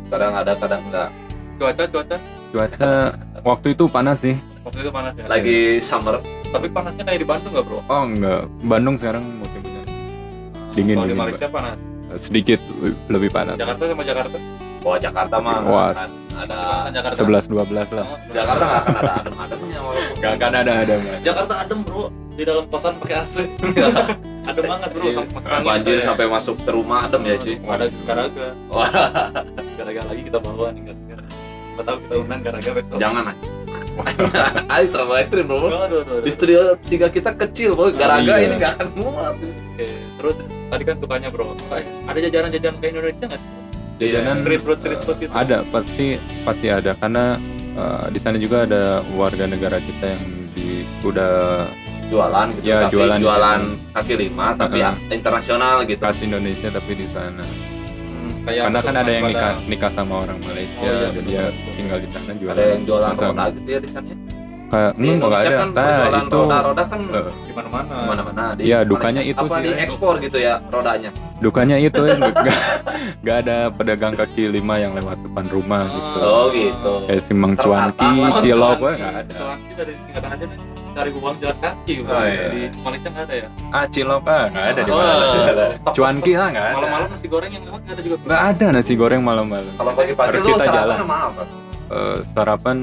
Kadang 0.08 0.32
ada, 0.34 0.52
kadang 0.56 0.82
enggak. 0.84 1.08
cuaca 1.54 1.84
cuaca 1.86 2.16
cuaca 2.50 2.90
waktu 3.42 3.66
itu 3.70 3.84
panas 3.86 4.18
sih 4.18 4.34
waktu 4.62 4.78
itu 4.80 4.90
panas 4.90 5.12
ya. 5.14 5.24
Lagi 5.28 5.58
summer. 5.78 6.18
Tapi 6.48 6.66
panasnya 6.68 7.02
kayak 7.02 7.20
di 7.20 7.28
Bandung 7.28 7.52
nggak 7.52 7.64
bro? 7.64 7.78
oh 7.82 8.02
enggak 8.02 8.40
Bandung 8.62 8.96
sekarang 8.96 9.22
musim 9.36 9.60
hujan 9.60 9.86
Dingin, 10.72 10.96
Kalau 10.96 11.06
di 11.06 11.14
Malaysia 11.14 11.46
panas. 11.46 11.76
Sedikit 12.14 12.60
le- 12.78 12.96
lebih 13.08 13.28
panas 13.28 13.56
Jakarta 13.56 13.82
sama 13.84 14.02
Jakarta. 14.02 14.36
Wah, 14.82 14.98
Jakarta 14.98 15.34
mah 15.38 15.56
Wah. 15.62 15.92
Ada 16.34 16.58
Jakarta. 16.88 17.16
11 17.18 17.46
12 17.46 17.92
lah 17.92 18.04
Oh, 18.04 18.18
Jakarta 18.28 18.64
nggak 18.64 18.80
akan 18.80 18.94
ada 18.96 19.12
adem-ademnya 19.18 19.78
walaupun 19.78 20.14
Gak 20.16 20.32
akan 20.34 20.52
ada 20.54 20.72
ada 20.78 20.94
Mas. 20.98 21.18
Jakarta 21.20 21.54
adem 21.58 21.80
bro 21.82 22.04
di 22.32 22.42
dalam 22.42 22.64
kosan 22.66 22.94
pakai 22.96 23.16
AC 23.18 23.34
adem 24.50 24.64
banget 24.64 24.88
bro 24.90 25.02
Iya. 25.02 25.14
sampai 25.14 25.36
masuk 25.36 25.62
banjir 25.62 25.92
saya. 25.94 26.06
sampai 26.06 26.26
masuk 26.26 26.56
ke 26.58 26.70
rumah 26.70 26.98
adem 27.04 27.22
ya 27.22 27.34
cuy 27.36 27.54
ada 27.60 27.84
garaga 28.02 28.46
Wah. 28.66 28.88
garaga 29.78 30.00
lagi 30.06 30.22
kita 30.24 30.38
bawa 30.38 30.66
nih 30.70 30.82
gara-gara 30.86 31.24
Nggak 31.72 31.84
tahu 31.84 31.96
kita 31.98 32.14
undang 32.18 32.40
garaga 32.42 32.70
besok 32.72 32.96
jangan 32.98 33.24
aja 33.26 33.46
Ayo 34.72 34.84
terlalu 34.88 35.14
ekstrim 35.18 35.44
bro 35.44 35.56
Aduh, 35.60 35.80
aduh, 35.82 36.00
aduh. 36.00 36.24
di 36.24 36.30
studio 36.32 36.60
tiga 36.82 37.06
kita 37.06 37.30
kecil 37.34 37.76
bro 37.76 37.92
garaga 37.92 38.32
iya. 38.34 38.46
ini 38.46 38.56
gak 38.56 38.72
akan 38.76 38.88
muat 38.94 39.36
Oke, 39.36 39.86
terus 40.16 40.36
tadi 40.68 40.82
kan 40.82 40.96
sukanya 40.96 41.28
bro 41.28 41.52
ada 42.02 42.18
jajanan-jajanan 42.18 42.76
ke 42.76 42.86
Indonesia 42.88 43.24
nggak 43.26 43.42
sih? 43.94 44.08
jajanan 44.08 44.36
street 44.36 44.60
food 44.60 44.78
street 44.78 45.00
food 45.00 45.16
gitu 45.18 45.32
ada 45.32 45.62
pasti 45.68 46.06
pasti 46.42 46.66
ada 46.68 46.92
karena 46.94 47.24
eh, 47.72 48.04
di 48.08 48.18
sana 48.18 48.36
juga 48.36 48.64
ada 48.64 48.82
warga 49.12 49.44
negara 49.44 49.78
kita 49.78 50.04
yang 50.10 50.22
di 50.52 50.68
udah 51.00 51.64
jualan 52.06 52.46
gitu 52.52 52.66
Ya, 52.66 52.76
tapi 52.82 52.92
jualan 52.94 53.18
jualan 53.18 53.60
kaki 53.90 54.14
lima 54.18 54.46
tapi 54.52 54.76
ya 54.78 54.92
internasional 55.08 55.80
gitu 55.82 55.96
khas 55.98 56.20
Indonesia 56.20 56.68
tapi 56.68 56.92
di 56.94 57.08
sana 57.08 57.44
Hmm. 58.12 58.30
kayak 58.44 58.62
karena 58.64 58.80
kan 58.80 58.94
ada 58.96 59.10
yang 59.10 59.24
nikah 59.26 59.54
nikah 59.64 59.90
sama 59.90 60.14
orang 60.20 60.38
Malaysia 60.38 60.78
Oh, 60.78 60.94
iya, 60.94 61.08
dia 61.10 61.42
betul. 61.48 61.72
tinggal 61.74 61.98
di 61.98 62.08
sana 62.08 62.30
jualan 62.36 62.54
ada 62.54 62.62
yang 62.68 62.82
jualan 62.84 63.10
sama- 63.12 63.30
roda 63.32 63.44
gitu 63.50 63.68
ya 63.68 63.80
di 63.80 63.90
sana 63.90 64.10
kayak 64.72 64.92
di 64.94 65.08
enggak 65.12 65.36
ada 65.38 65.54
kan 65.54 65.68
nah 65.70 65.84
itu 66.18 66.38
roda-roda 66.40 66.82
kan 66.82 67.00
eh, 67.04 67.24
di 67.28 67.52
mana-mana 67.52 67.94
mana-mana 68.02 68.42
Iya, 68.54 68.80
Malaysia. 68.80 68.88
dukanya 68.88 69.20
itu 69.22 69.42
apa 69.42 69.54
sih. 69.54 69.62
di 69.62 69.70
ekspor 69.78 70.14
gitu 70.18 70.38
ya 70.38 70.54
rodanya 70.66 71.10
dukanya 71.38 71.76
itu 71.78 72.00
ya 72.08 72.16
nggak 73.20 73.36
ada 73.38 73.56
pedagang 73.68 74.14
kaki 74.14 74.48
lima 74.48 74.74
yang 74.78 74.92
lewat 74.92 75.20
depan 75.20 75.44
rumah 75.46 75.84
gitu 75.86 76.18
Oh, 76.18 76.44
gitu. 76.50 76.92
kayak 77.04 77.20
Simang 77.20 77.54
Cuanki 77.54 78.12
lah. 78.16 78.40
Cilok 78.40 78.78
wah 78.78 78.94
nggak 78.94 79.14
ada 79.18 79.32
Cuanki 79.36 79.70
dari 79.74 79.92
tingkatan 79.94 80.30
aja 80.30 80.44
nih 80.46 80.58
cari 80.92 81.08
uang 81.10 81.36
jalan 81.38 81.56
kaki. 81.58 81.94
Oh, 82.02 82.20
iya. 82.22 82.46
di 82.48 82.60
Malaysia 82.78 83.08
nggak 83.08 83.24
ada 83.24 83.34
ya 83.34 83.48
ah 83.70 83.84
Cilok 83.86 84.22
ah 84.26 84.44
nggak 84.46 84.64
ada 84.66 84.80
di 84.80 84.90
Oh, 84.90 84.96
mana 84.96 85.12
ada. 85.46 85.66
Cuanki 85.90 86.32
ah 86.34 86.46
nggak 86.48 86.64
ada 86.64 86.74
malam-malam 86.74 87.08
nasi 87.10 87.26
goreng 87.28 87.50
yang 87.50 87.62
lewat 87.62 87.80
nggak 87.82 87.92
ada 87.92 88.02
juga 88.02 88.16
nggak 88.22 88.42
ada 88.46 88.64
nasi 88.70 88.92
goreng 88.94 89.20
malam-malam 89.20 89.72
kalau 89.74 89.92
pagi-pagi 89.92 90.28
Harus 90.30 90.42
kita 90.42 90.56
sarapan 90.58 90.76
jalan. 90.78 90.96
sama 90.98 91.16
apa 91.26 91.42
Eh, 91.92 92.18
sarapan 92.26 92.78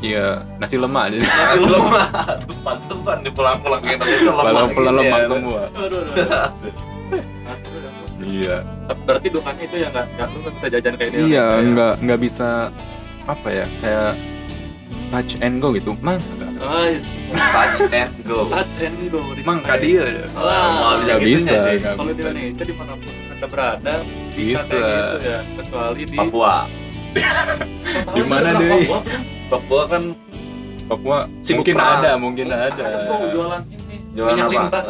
iya 0.00 0.26
nasi 0.56 0.76
lemak 0.76 1.04
jadi 1.10 1.24
nasi 1.40 1.58
lemak 1.64 2.08
aduh 2.12 2.56
pantesan 2.62 3.18
di 3.22 3.30
pulang-pulang 3.30 3.80
ke 3.80 3.90
Indonesia 3.94 4.30
lemak 4.30 4.44
kalau 4.44 4.68
gitu 4.68 4.80
lemak 4.88 5.20
ya. 5.20 5.26
semua 5.26 5.60
aduh 5.68 6.00
aduh, 6.00 6.00
aduh. 6.02 6.72
Nasi 7.44 7.68
iya 8.20 8.56
Tapi 8.84 9.00
berarti 9.04 9.28
dukanya 9.28 9.62
itu 9.62 9.76
ya 9.76 9.88
nggak 9.88 10.06
nggak 10.10 10.26
lu 10.28 10.38
nggak 10.40 10.54
bisa 10.54 10.66
jajan 10.70 10.94
kayak 10.94 11.10
di 11.10 11.18
iya 11.24 11.46
ya? 11.46 11.46
nggak 11.62 11.92
nggak 12.02 12.20
bisa 12.20 12.48
apa 13.24 13.48
ya 13.48 13.66
kayak 13.78 14.12
touch 15.08 15.32
and 15.40 15.56
go 15.58 15.68
gitu 15.72 15.92
mang 16.00 16.20
Ah, 16.58 16.90
iya. 16.90 16.98
touch 17.54 17.86
and 17.88 18.10
go 18.26 18.50
touch 18.50 18.74
and 18.82 18.98
go 19.08 19.22
mang 19.46 19.62
respect. 19.62 19.78
kadia 19.78 20.04
Wah, 20.34 20.98
bisa 20.98 21.14
gitunya, 21.16 21.38
bisa 21.54 21.94
kalau 21.94 22.02
di 22.04 22.18
Indonesia 22.18 22.64
di 22.66 22.74
mana 22.74 22.92
pun 22.92 23.12
anda 23.30 23.46
berada 23.46 23.94
bisa 24.34 24.58
Bisa. 24.58 24.60
kayak 24.66 24.90
gitu 24.90 25.18
ya 25.22 25.38
kecuali 25.54 26.02
di 26.04 26.16
Papua 26.18 26.56
Di 28.08 28.22
mana, 28.22 28.48
Papua, 28.52 28.60
Dewi? 28.60 28.84
Papua, 29.48 29.82
kan 29.88 30.02
Papua 30.84 31.16
Sibuk 31.40 31.64
mungkin 31.64 31.74
perang. 31.76 32.00
ada 32.00 32.10
mungkin 32.16 32.46
ada. 32.48 32.84
Bro 33.08 33.16
jualan 33.32 33.62
ini 33.68 33.96
Jualan 34.12 34.32
minyak 34.32 34.46
apa? 34.46 34.52
lintah 34.52 34.82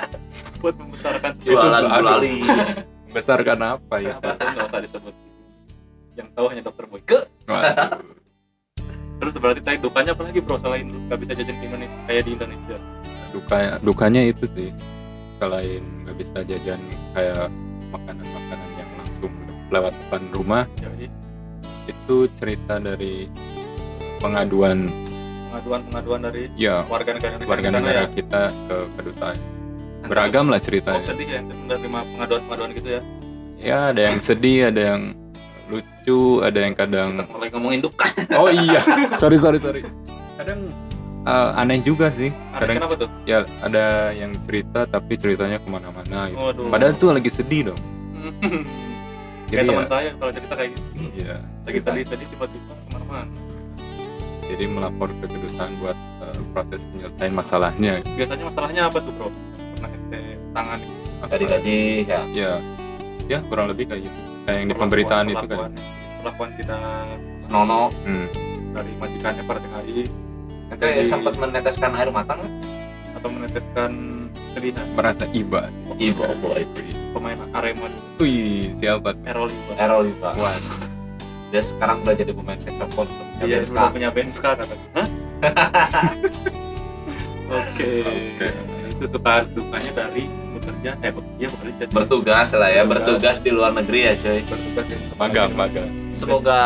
buat 0.60 0.74
membesarkan 0.76 1.30
jualan 1.40 1.82
gulali 1.88 2.34
besarkan 3.16 3.58
apa 3.64 3.94
ya? 3.98 4.14
Apa 4.18 4.34
tuh 4.36 4.46
nggak 4.46 4.66
usah 4.70 4.80
disebut. 4.82 5.14
Yang 6.14 6.28
tahu 6.34 6.46
hanya 6.50 6.62
dokter 6.62 6.84
boy 6.86 7.02
ke 7.02 7.18
Waduh. 7.46 7.90
terus 9.20 9.34
berarti 9.36 9.60
tadi 9.60 9.76
dukanya 9.78 10.10
apa 10.16 10.22
lagi 10.24 10.40
bro 10.40 10.56
selain 10.56 10.86
lu? 10.86 10.98
Nggak 11.06 11.18
bisa 11.20 11.32
jajan 11.36 11.56
di 11.56 11.64
Indonesia 11.66 11.98
kayak 12.06 12.22
di 12.22 12.30
Indonesia. 12.34 12.76
Dukanya 13.30 13.70
dukanya 13.80 14.20
itu 14.26 14.44
sih. 14.54 14.70
Selain 15.36 15.82
nggak 16.04 16.16
bisa 16.18 16.38
jajan 16.44 16.80
kayak 17.12 17.46
makanan-makanan 17.90 18.70
yang 18.76 18.90
langsung 18.96 19.32
lewat 19.70 19.92
depan 19.94 20.22
rumah 20.34 20.64
jadi? 20.76 21.06
itu 21.88 22.30
cerita 22.38 22.78
dari 22.78 23.26
pengaduan. 24.20 24.78
Pengaduan 25.50 25.80
pengaduan 25.90 26.20
dari 26.22 26.42
ya 26.54 26.86
warga 26.86 27.10
negara 27.10 27.32
Indonesia 27.34 27.50
warga 27.50 27.68
negara 27.74 28.00
ya. 28.00 28.14
kita 28.14 28.42
ke 28.70 28.76
kedutaan 28.94 29.36
beragam 30.06 30.46
lah 30.46 30.58
Oh, 30.58 30.62
ceritanya 30.62 31.02
sedih 31.04 31.26
ya 31.26 31.40
menerima 31.42 31.98
pengaduan 32.16 32.40
pengaduan 32.46 32.70
gitu 32.78 32.88
ya? 32.88 33.00
Ya 33.60 33.78
ada 33.92 34.00
yang 34.08 34.18
sedih 34.22 34.58
ada 34.70 34.82
yang 34.94 35.02
lucu 35.70 36.22
ada 36.42 36.58
yang 36.62 36.74
kadang 36.78 37.10
kita 37.18 37.34
mulai 37.34 37.48
ngomongin 37.50 37.80
duka 37.82 38.06
oh 38.40 38.48
iya. 38.48 38.80
Sorry 39.18 39.36
sorry 39.42 39.58
sorry. 39.58 39.82
Kadang 40.38 40.70
uh, 41.26 41.58
aneh 41.58 41.82
juga 41.82 42.14
sih. 42.14 42.30
Aneh 42.30 42.58
kadang 42.62 42.76
kenapa 42.78 42.94
tuh? 42.94 43.10
ya 43.26 43.42
ada 43.60 44.14
yang 44.14 44.30
cerita 44.46 44.86
tapi 44.86 45.12
ceritanya 45.18 45.58
ke 45.58 45.68
mana-mana 45.68 46.30
gitu. 46.30 46.40
Waduh. 46.40 46.70
padahal 46.70 46.92
tuh 46.94 47.10
lagi 47.10 47.30
sedih 47.30 47.74
dong. 47.74 47.80
Kayak 49.50 49.66
jadi 49.66 49.70
teman 49.74 49.82
ya, 49.82 49.90
saya 49.90 50.10
kalau 50.14 50.30
cerita 50.30 50.54
kayak 50.54 50.70
gitu. 50.78 50.82
Iya 51.26 51.36
lagi 51.66 51.78
sedih 51.82 52.04
sedih 52.06 52.26
tiba-tiba 52.30 52.70
ke 52.70 52.86
mana-mana 52.94 53.49
jadi 54.54 54.64
melapor 54.70 55.08
ke 55.22 55.26
kedutaan 55.30 55.72
buat 55.78 55.98
uh, 56.22 56.40
proses 56.54 56.80
penyelesaian 56.90 57.34
masalahnya. 57.34 57.92
Biasanya 58.16 58.44
masalahnya 58.50 58.82
apa 58.90 58.98
tuh 58.98 59.12
bro? 59.14 59.28
Pernah 59.76 59.90
ente 59.90 60.20
tangani? 60.50 60.88
Apa- 61.20 61.30
dari 61.30 61.44
gaji 61.46 61.78
ya. 62.08 62.20
Ya 62.32 62.52
ya 63.30 63.38
kurang 63.46 63.70
lebih 63.70 63.86
kayak 63.86 64.02
gitu. 64.06 64.18
Kayak 64.48 64.56
yang 64.58 64.68
di 64.68 64.76
pemberitaan 64.76 65.24
itu 65.30 65.46
kan. 65.46 65.48
perlakuan, 65.48 65.72
perlakuan 66.18 66.50
tidak 66.58 66.82
Snono 67.46 67.82
hmm. 68.02 68.26
dari 68.74 68.92
majikannya 68.98 69.42
per 69.46 69.56
TKI 69.62 69.98
ente 70.70 70.86
sempat 71.06 71.34
meneteskan 71.38 71.90
air 71.98 72.10
mata 72.10 72.38
nggak? 72.38 72.52
Atau 73.18 73.28
meneteskan 73.30 73.90
kesedihan 74.30 74.86
merasa 74.94 75.24
iba. 75.34 75.66
Ibu 75.98 76.22
boy 76.42 76.62
pemain 77.10 77.38
Arema 77.54 77.90
wih 78.22 78.70
siapa? 78.78 79.16
Tuh? 79.16 79.24
Errol 79.26 79.48
Iba. 79.50 79.72
Errol 79.80 80.04
Iba 80.12 80.30
dia 81.50 81.60
sekarang 81.60 82.00
udah 82.00 82.14
jadi 82.14 82.32
pemain 82.32 82.56
saxophone 82.56 83.10
Iya, 83.40 83.56
ya, 83.56 83.64
sudah 83.64 83.90
punya 83.90 84.08
katanya. 84.54 84.76
Hah? 84.92 85.08
Oke. 87.50 87.92
Oke. 88.04 88.46
Itu 88.90 89.04
suka 89.08 89.32
dukanya 89.48 89.90
dari 89.96 90.22
bekerja, 90.52 90.90
eh 91.00 91.10
be- 91.10 91.24
iya 91.36 91.48
bekerja. 91.48 91.84
bertugas 91.88 92.48
lah 92.52 92.68
ya 92.68 92.82
Bertugas. 92.84 93.16
bertugas 93.16 93.36
di 93.40 93.50
luar 93.50 93.72
negeri 93.72 93.98
ya 94.02 94.12
coy 94.14 94.38
bertugas 94.44 94.84
di 94.84 94.96
magang 95.16 95.50
magang 95.56 95.88
semoga 96.12 96.60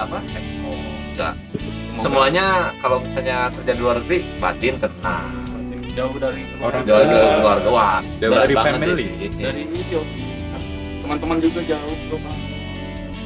apa 0.00 0.16
eh, 0.24 0.42
semoga 0.42 1.28
semuanya 1.92 2.46
kalau 2.80 3.04
misalnya 3.04 3.52
kerja 3.52 3.70
di 3.70 3.82
luar 3.84 4.00
negeri 4.00 4.18
batin 4.40 4.74
kena 4.80 5.16
jauh 5.92 6.16
dari 6.16 6.42
Orang 6.56 6.82
jauh 6.82 7.04
dari 7.04 7.36
keluarga 7.36 7.68
wah 7.68 8.00
Jauh 8.16 8.32
dari 8.32 8.54
family. 8.56 9.04
ya, 9.04 9.28
cuy. 9.28 9.28
dari 9.36 9.62
video. 9.68 10.00
Teman-teman 11.04 11.36
juga 11.38 11.60
jauh 11.68 11.94
bro. 12.08 12.18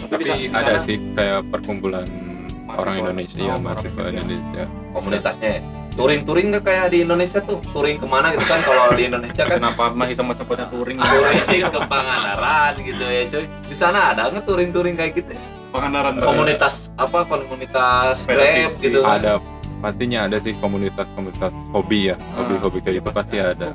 Tapi 0.08 0.18
di 0.18 0.26
sa- 0.26 0.36
di 0.36 0.46
ada 0.48 0.72
sana 0.72 0.80
sih 0.80 0.96
kayak 1.12 1.40
perkumpulan 1.48 2.04
mahasiswa- 2.04 2.78
orang 2.78 2.94
Indonesia 2.98 3.36
oh, 3.36 3.46
ya 3.46 3.54
mahasiswa 3.58 4.02
Indonesia. 4.10 4.62
Komunitasnya 4.90 5.50
ya. 5.50 5.60
touring-touring 5.90 6.46
nggak 6.48 6.62
kayak 6.62 6.86
di 6.88 6.98
Indonesia 7.02 7.38
tuh? 7.40 7.58
Touring 7.66 7.98
ke 7.98 8.06
mana 8.06 8.30
gitu 8.30 8.44
kan? 8.44 8.60
Kalau 8.62 8.84
di 8.92 9.02
Indonesia 9.04 9.42
kan 9.42 9.58
Kenapa 9.58 9.84
masih 9.90 10.14
sama 10.14 10.32
sempatnya 10.32 10.66
touring? 10.68 10.96
touring 10.96 11.42
ke 11.66 11.80
Pangandaran 11.84 12.72
gitu 12.78 13.02
ya 13.02 13.22
cuy. 13.26 13.44
Di 13.62 13.74
sana 13.74 13.98
ada 14.08 14.22
nggak 14.28 14.44
touring-touring 14.44 14.94
kayak 14.94 15.12
gitu 15.16 15.34
Pangandaran. 15.68 16.16
komunitas 16.18 16.88
apa? 16.94 17.26
Komunitas 17.26 18.24
grab 18.24 18.72
gitu 18.78 18.98
kan? 19.00 19.18
Ada 19.18 19.32
pastinya 19.78 20.18
ada 20.24 20.38
sih 20.38 20.54
komunitas-komunitas 20.56 21.50
hobi 21.70 22.10
ya 22.10 22.16
hobi-hobi 22.32 22.78
kayak 22.80 22.96
gitu 22.98 23.10
pasti 23.12 23.36
ada 23.38 23.70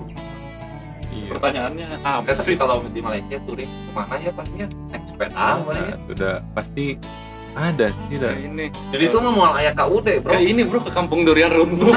iya 1.14 1.30
Pertanyaannya 1.30 1.88
apa 2.02 2.26
Nggak, 2.26 2.42
sih? 2.42 2.56
kalau 2.58 2.82
di 2.84 3.00
Malaysia 3.00 3.38
touring 3.46 3.70
ke 3.70 3.92
mana 3.94 4.16
ya 4.18 4.32
pastinya 4.34 4.68
naik 4.90 5.04
sepeda 5.06 5.36
paling 5.62 5.62
ya. 5.70 5.86
Nah, 5.86 6.00
sudah 6.10 6.34
pasti 6.52 6.86
ada. 7.54 7.88
Kayak 8.10 8.38
ini. 8.44 8.66
jadi 8.90 9.04
itu 9.08 9.18
mah 9.22 9.30
mau 9.30 9.46
layak 9.54 9.74
KUD 9.78 10.08
bro 10.20 10.32
Kayak 10.34 10.46
ini 10.50 10.62
bro 10.66 10.80
ke 10.82 10.90
kampung 10.90 11.22
durian 11.22 11.54
runtuh. 11.54 11.94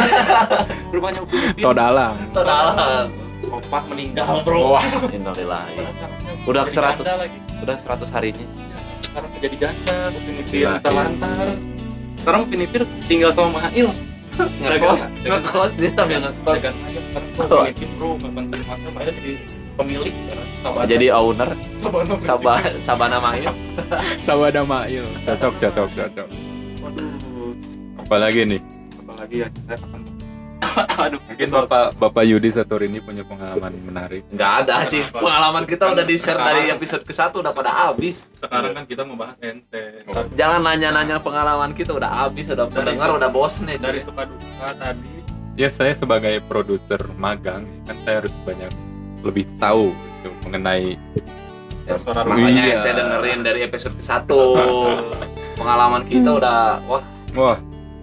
Rumahnya 0.94 1.20
Upin 1.24 1.40
Ipin. 1.48 1.62
Todalang 1.64 2.12
totalan 2.30 3.08
Opak 3.46 3.82
meninggal 3.88 4.44
bro. 4.44 4.76
Wah. 4.76 4.84
Innalillahi 5.08 5.80
Udah 6.44 6.62
ke 6.62 6.72
100. 6.72 6.76
Jadi 6.76 7.00
janda 7.00 7.14
lagi. 7.16 7.38
udah 7.56 7.76
100 7.78 8.14
harinya 8.14 8.46
Sekarang 9.00 9.30
jadi 9.40 9.56
janda, 9.56 9.96
Upin 10.12 10.34
Ipin 10.36 10.52
Gila, 10.52 10.72
lantar. 10.84 11.46
Sekarang 12.20 12.40
Upin 12.44 12.60
Ipin 12.60 12.82
tinggal 13.06 13.30
sama 13.32 13.48
Mahail. 13.56 13.88
Ngekos 14.36 15.00
ngekos 15.24 15.70
dia 15.80 15.90
sambil 15.96 16.18
ngekos 16.24 16.56
ayam 16.60 16.74
sekarang 16.76 17.90
bro, 17.96 18.08
bantuin 18.20 18.62
Mahail, 18.68 18.90
Mahail 18.92 19.12
jadi 19.16 19.32
pemilik 19.76 20.12
sekarang. 20.12 20.48
Sabana. 20.64 20.86
jadi 20.88 21.06
owner. 21.12 21.50
Sabana. 21.76 22.14
Sabah 22.18 22.56
Sabana 22.80 23.16
Mahil 23.20 23.52
Sabada 24.26 24.62
Mail. 24.64 25.04
Cocok 25.28 25.54
cocok 25.60 25.88
cocok. 25.92 26.28
Waduh. 26.80 27.12
apalagi 28.00 28.40
nih? 28.48 28.60
Apalagi 29.04 29.36
ya? 29.44 29.48
Kita 29.52 29.74
akan 29.76 30.00
Aduh, 31.02 31.20
mungkin 31.22 31.48
bapak 31.48 31.84
bapak 31.96 32.22
Yudi 32.22 32.48
Satorini 32.48 32.98
punya 32.98 33.22
pengalaman 33.22 33.72
menarik 33.80 34.22
nggak 34.28 34.52
ada 34.62 34.84
sih 34.84 35.00
pengalaman 35.08 35.64
kita 35.64 35.88
udah 35.88 36.02
di 36.02 36.16
share 36.16 36.36
dari 36.36 36.68
episode 36.68 37.00
ke 37.00 37.10
satu 37.10 37.40
udah 37.40 37.50
pada 37.50 37.70
habis 37.70 38.28
sekarang 38.36 38.72
kan 38.72 38.84
kita 38.84 39.02
membahas 39.02 39.36
ente. 39.40 40.04
Oh. 40.04 40.24
jangan 40.32 40.60
nanya-nanya 40.62 41.16
pengalaman 41.18 41.72
kita 41.72 41.90
udah 41.90 42.10
habis 42.22 42.46
udah 42.46 42.66
Dari 42.66 42.74
pendengar 42.76 43.08
udah 43.12 43.28
bosen 43.28 43.64
nih 43.64 43.76
Dari 43.76 43.98
suka 43.98 44.24
duka 44.24 44.68
tadi 44.72 45.12
ya 45.54 45.68
saya 45.68 45.92
sebagai 45.92 46.44
produser 46.44 47.00
magang 47.16 47.64
kan 47.84 47.96
saya 48.04 48.20
harus 48.20 48.34
banyak 48.44 48.68
lebih 49.24 49.48
tahu 49.56 49.90
gitu, 49.92 50.30
mengenai 50.44 51.00
Ya, 51.82 51.94
Suara 51.96 52.26
makanya 52.26 52.62
Iya. 52.66 52.74
ente 52.76 52.90
dengerin 52.92 53.40
dari 53.40 53.60
episode 53.62 53.94
ke 53.94 54.02
satu 54.02 54.58
pengalaman 55.58 56.02
kita 56.02 56.34
udah 56.34 56.82
wah 56.84 57.02
wah 57.32 57.56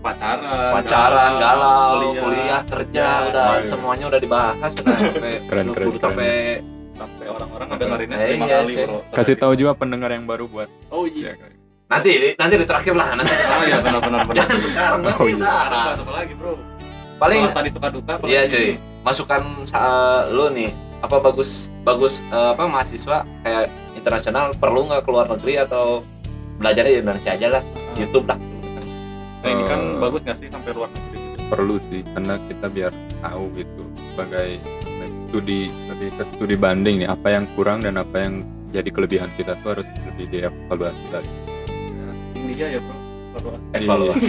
pacaran, 0.04 0.72
pacaran 0.74 1.32
galau 1.40 1.80
kuliah, 1.96 2.20
kuliah, 2.20 2.62
kerja 2.66 3.04
Ya, 3.04 3.28
udah 3.32 3.48
iya. 3.56 3.64
semuanya 3.64 4.06
udah 4.06 4.20
dibahas 4.20 4.72
udah 4.76 4.96
sampai 5.02 5.34
Keren, 5.48 5.66
keren, 5.72 5.88
sampai 5.96 6.32
sampai 6.94 7.26
orang-orang 7.26 7.68
ngedengerinnya 7.72 8.18
Eh, 8.20 8.30
lima 8.36 8.46
iya, 8.46 8.58
kali 8.60 8.74
bro. 8.78 9.00
kasih 9.10 9.36
tahu 9.36 9.54
juga 9.56 9.72
pendengar 9.74 10.12
yang 10.12 10.26
baru 10.26 10.46
buat 10.46 10.70
Oh 10.90 11.08
iya. 11.08 11.34
ya, 11.34 11.50
nanti 11.90 12.36
nanti 12.36 12.54
di 12.58 12.66
terakhir 12.66 12.94
lah 12.94 13.16
nanti 13.16 13.32
di 13.32 13.44
Oh 13.44 13.64
iya 13.64 13.78
benar-benar 13.80 14.20
benar. 14.24 14.36
jangan 14.38 14.58
sekarang 14.60 15.00
nanti 15.02 15.18
Oh, 15.18 15.28
iya. 15.28 15.42
lah. 15.42 15.94
Apa 15.96 16.12
lagi 16.14 16.34
bro? 16.36 16.54
paling 17.14 17.40
Kalau 17.40 17.56
tadi 17.56 17.70
suka 17.72 17.88
duka 17.90 18.14
iya 18.26 18.42
cuy 18.44 18.70
masukan 19.02 19.42
lu 20.30 20.46
nih 20.52 20.70
apa 21.00 21.18
bagus 21.20 21.50
bagus 21.82 22.20
eh, 22.26 22.50
apa 22.52 22.64
mahasiswa 22.66 23.24
kayak 23.42 23.68
internasional 23.96 24.52
perlu 24.54 24.88
nggak 24.88 25.04
keluar 25.04 25.26
negeri 25.28 25.60
atau 25.60 26.04
belajarnya 26.54 26.92
di 26.92 27.00
Indonesia 27.00 27.32
aja 27.32 27.48
lah 27.50 27.64
YouTube 27.96 28.28
lah 28.28 28.38
Nah, 29.44 29.50
ini 29.50 29.64
kan 29.66 29.80
Eh. 29.82 30.00
bagus 30.00 30.22
nggak 30.22 30.38
sih 30.38 30.48
sampai 30.48 30.72
luar 30.72 30.90
negeri 30.90 31.20
gitu? 31.20 31.32
perlu 31.46 31.76
sih 31.86 32.02
karena 32.08 32.34
kita 32.42 32.66
biar 32.68 32.92
tahu 33.20 33.44
gitu 33.54 33.84
sebagai 33.96 34.50
studi 35.28 35.62
lebih 35.86 36.10
ke 36.12 36.24
studi 36.28 36.56
banding 36.56 36.96
nih 36.98 37.10
apa 37.10 37.28
yang 37.30 37.46
kurang 37.54 37.80
dan 37.80 37.96
apa 37.96 38.16
yang 38.18 38.42
jadi 38.70 38.90
kelebihan 38.90 39.30
kita 39.36 39.54
tuh 39.60 39.78
harus 39.78 39.88
lebih 40.08 40.26
dievaluasi 40.32 41.06
lagi 41.12 41.34
India 42.36 42.68
ya 42.70 42.80
bro. 42.80 42.96
Kalau- 43.34 43.62
evaluasi 43.72 44.24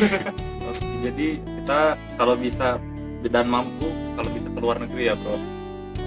Jadi 1.02 1.28
kita 1.38 1.80
kalau 2.16 2.34
bisa 2.34 2.76
dan 3.22 3.46
mampu 3.46 3.88
kalau 4.14 4.30
bisa 4.30 4.48
ke 4.48 4.58
luar 4.58 4.76
negeri 4.78 5.02
ya 5.06 5.14
bro. 5.14 5.36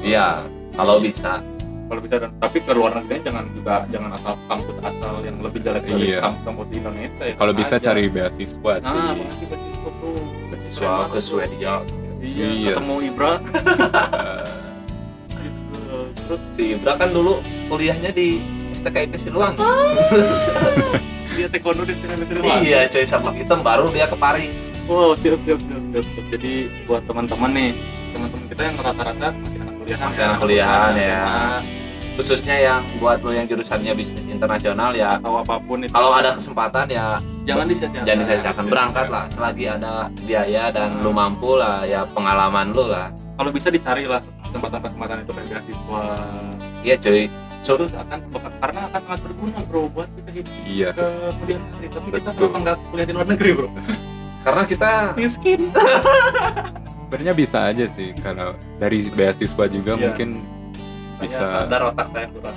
iya 0.04 0.28
kalau 0.74 1.00
bisa 1.00 1.42
Kalau 1.88 2.00
bisa 2.00 2.15
dan 2.17 2.32
tapi 2.38 2.58
ke 2.60 2.72
luar 2.72 2.91
negeri 2.94 3.17
jangan 3.22 3.44
juga 3.50 3.75
jangan 3.88 4.10
asal 4.12 4.34
kampus 4.46 4.75
asal 4.82 5.13
yang 5.22 5.38
lebih 5.39 5.60
jelek 5.62 5.84
dari 5.84 6.03
Iya. 6.06 6.20
kampus-kampus 6.22 6.67
di 6.67 6.75
Indonesia 6.77 7.24
ya. 7.24 7.36
kalau 7.36 7.53
bisa 7.53 7.75
aja. 7.75 7.86
cari 7.88 8.03
beasiswa 8.08 8.72
Nah, 8.74 8.84
sih 8.84 9.00
makasih 9.15 9.46
beasiswa 9.48 9.89
bro. 9.94 10.12
siswa 10.62 10.91
ke 11.06 11.20
Swedia 11.20 11.74
Iya, 12.17 12.46
Iya. 12.50 12.72
ketemu 12.74 12.96
Ibra. 13.06 13.32
Gitu. 15.38 15.79
Terus 16.17 16.41
si 16.53 16.63
Ibra 16.74 16.94
kan 16.96 17.10
dulu 17.10 17.34
kuliahnya 17.67 18.12
di 18.12 18.27
STKIP 18.74 19.15
Siluang 19.17 19.56
dia 21.29 21.46
taekwondo 21.48 21.84
di 21.84 21.94
sini 21.94 22.13
di 22.15 22.25
sini. 22.27 22.50
iya 22.63 22.79
coy 22.86 23.06
sama 23.06 23.29
hitam 23.32 23.62
baru 23.62 23.88
dia 23.88 24.06
ke 24.06 24.17
Paris 24.17 24.74
Oh, 24.88 25.13
siap, 25.13 25.38
siap, 25.44 25.60
siap, 25.62 25.82
siap, 25.86 26.06
siap. 26.08 26.25
Jadi 26.32 26.53
buat 26.84 27.03
teman-teman 27.03 27.51
nih, 27.51 27.72
teman-teman 28.10 28.46
kita 28.48 28.62
yang 28.63 28.75
rata-rata 28.77 29.27
masih 29.36 29.57
Masih 29.96 30.24
anak 30.27 30.38
kuliahan, 30.44 30.94
ya. 31.00 31.24
Khususnya 32.17 32.58
yang 32.58 32.82
buat 32.98 33.22
lo 33.22 33.29
yang 33.29 33.46
jurusannya 33.46 33.94
bisnis 33.94 34.25
internasional 34.25 34.89
ya 34.98 35.22
atau 35.22 35.38
apa 35.38 35.62
pun 35.62 35.86
itu. 35.86 35.94
kalau 35.94 36.10
ada 36.10 36.34
kesempatan 36.34 36.89
ya 36.89 37.22
jangan 37.46 37.70
disia-siakan. 37.70 38.06
jangan 38.10 38.20
disia-siakan 38.25 38.65
berangkat 38.74 39.08
lah 39.13 39.25
selagi 39.29 39.65
ada 39.70 40.10
biaya 40.25 40.74
dan 40.74 40.98
lu 41.06 41.13
mampu 41.13 41.62
lah 41.62 41.86
ya 41.86 42.10
pengalaman 42.17 42.74
lu 42.74 42.89
lah 42.89 43.13
Kalau 43.38 43.53
bisa 43.53 43.70
dicari 43.70 44.10
lah 44.10 44.25
kesempatan-kesempatan 44.50 45.29
itu 45.29 45.32
kayak 45.38 45.48
beasiswa. 45.62 46.03
iya 46.82 46.96
cuy 46.98 47.29
so, 47.62 47.77
Terus 47.77 47.94
akan 47.94 48.20
karena 48.34 48.79
akan 48.89 49.01
sangat 49.06 49.20
berguna 49.22 49.58
bro 49.70 49.82
buat 49.94 50.10
kita 50.17 50.29
hidup 50.41 50.53
iya 50.65 50.89
ke 50.98 51.06
kuliah 51.38 51.60
nanti. 51.62 51.86
Tapi 51.86 52.08
kita 52.17 52.29
Betul. 52.34 52.34
kenapa 52.50 52.58
nggak 52.65 52.77
kuliah 52.89 53.06
di 53.06 53.13
luar 53.13 53.27
negeri 53.29 53.50
bro? 53.53 53.67
karena 54.41 54.63
kita 54.65 54.91
Miskin. 55.13 55.62
sebenarnya 57.08 57.34
bisa 57.34 57.58
aja 57.66 57.86
sih 57.90 58.12
karena 58.14 58.52
dari 58.76 59.08
beasiswa 59.08 59.66
juga 59.66 59.92
Iya. 59.94 60.04
mungkin 60.04 60.30
Saya 61.16 61.24
bisa 61.24 61.44
sadar 61.58 61.82
otak 61.88 62.08
saya 62.12 62.28
kurang. 62.30 62.56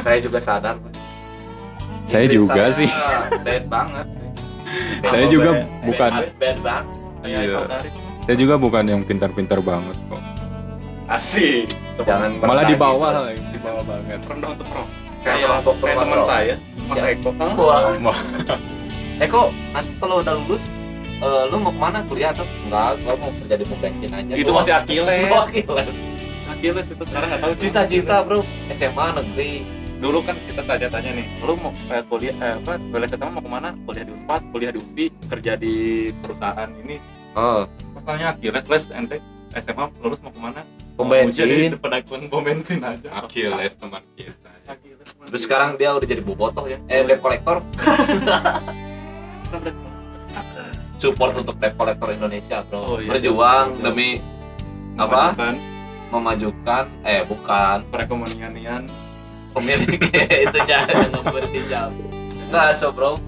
saya 0.00 0.18
juga 0.18 0.38
sadar 0.40 0.76
Saya 2.04 2.22
Inggris 2.22 2.36
juga 2.38 2.62
saya 2.64 2.70
sih. 2.74 2.88
bad 3.40 3.64
banget 3.68 4.06
saya 5.04 5.26
juga 5.28 5.50
Be? 5.52 5.62
bukan 5.84 6.10
bad, 6.10 6.30
bad 6.34 6.58
banget 6.58 6.96
Iya. 7.24 7.38
Eko 7.42 7.60
Karis. 7.66 7.94
saya 8.20 8.36
juga 8.36 8.54
bukan 8.56 8.84
yang 8.84 9.00
pintar-pintar 9.02 9.60
banget 9.60 9.96
kok 10.08 10.22
Asik. 11.06 11.68
jangan 12.00 12.40
malah 12.40 12.64
di 12.64 12.72
bawah 12.74 13.12
gitu. 13.12 13.20
lah, 13.20 13.52
di 13.52 13.58
bawah 13.60 13.84
banget 13.84 14.20
rendah 14.24 14.50
untuk 14.50 14.66
pro. 14.66 14.82
Kayak 15.20 15.64
Kayak 15.80 15.96
teman 16.00 16.20
saya, 16.20 16.54
Mas 16.84 16.96
Siap. 16.96 17.12
Eko. 17.16 17.28
Wah. 17.60 17.96
Wah. 18.00 18.18
eh 19.16 19.28
nanti 19.70 19.92
kalau 19.96 20.16
udah 20.20 20.34
lulus 20.36 20.64
eh, 21.24 21.42
lu 21.48 21.56
mau 21.58 21.72
ke 21.72 21.80
mana? 21.80 21.98
Kuliah 22.04 22.30
atau 22.30 22.44
enggak? 22.44 22.90
Gua 23.00 23.14
mau 23.16 23.30
kerja 23.34 23.54
di 23.56 23.64
pom 23.64 23.78
bensin 23.80 24.10
aja 24.12 24.32
Itu 24.32 24.50
Gua- 24.50 24.60
masih 24.60 24.72
Achilles. 24.74 25.30
Achilles. 25.32 25.90
Achilles 26.44 26.86
itu 26.86 27.02
sekarang 27.04 27.28
nggak 27.32 27.40
tahu. 27.40 27.52
Cita-cita 27.56 28.16
bro. 28.22 28.40
SMA 28.70 29.06
negeri. 29.14 29.52
Dulu 29.94 30.18
kan 30.20 30.36
kita 30.36 30.60
tanya-tanya 30.60 31.10
nih 31.16 31.26
lu 31.40 31.56
mau 31.56 31.72
kayak 31.88 32.04
kuliah 32.06 32.34
eh, 32.36 32.54
apa 32.60 32.72
kuliah 32.76 33.08
SMA 33.08 33.28
mau 33.30 33.40
ke 33.40 33.50
mana? 33.50 33.68
Kuliah 33.82 34.04
di 34.04 34.12
Unpad 34.12 34.42
kuliah 34.52 34.70
di 34.70 34.78
UPI 34.78 35.06
kerja 35.32 35.52
di 35.56 35.74
perusahaan 36.20 36.70
ini. 36.76 36.96
Oh. 37.32 37.64
Pertanyaannya 37.96 38.28
Achilles 38.36 38.66
les 38.68 38.84
ente 38.92 39.16
SMA 39.54 39.84
lulus 40.04 40.20
mau 40.20 40.28
ke 40.28 40.40
mana? 40.42 40.60
Pom 40.94 41.10
Mau 41.10 41.18
jadi 41.26 41.74
bensin 41.74 41.80
pedagang 41.80 42.22
pom 42.28 42.42
bensin 42.44 42.78
aja. 42.84 43.08
Achilles 43.16 43.72
teman 43.74 44.02
kita. 44.14 44.50
Achilles 44.68 45.08
terus 45.24 45.42
sekarang 45.42 45.80
dia 45.80 45.90
udah 45.90 46.04
jadi 46.04 46.20
bobotoh 46.20 46.68
ya. 46.68 46.76
Eh 46.86 47.02
debt 47.02 47.24
collector 47.24 47.64
support 51.04 51.32
untuk 51.34 51.54
debt 51.58 51.74
collector 51.74 52.08
Indonesia 52.10 52.64
bro. 52.64 52.80
Oh, 52.80 52.96
iya, 52.96 53.08
berjuang 53.12 53.66
siap, 53.70 53.76
siap. 53.76 53.84
demi 53.86 54.08
apa? 54.96 55.22
Kan 55.34 55.54
memajukan 56.08 56.84
eh 57.02 57.20
bukan. 57.24 57.76
Perekonomian 57.90 58.88
pemilik. 59.52 60.00
Itu 60.48 60.58
jangan 60.64 61.12
nomor 61.12 61.44
pinjam 61.46 61.92
enggak 62.48 62.72
so 62.72 62.88
bro. 62.88 63.20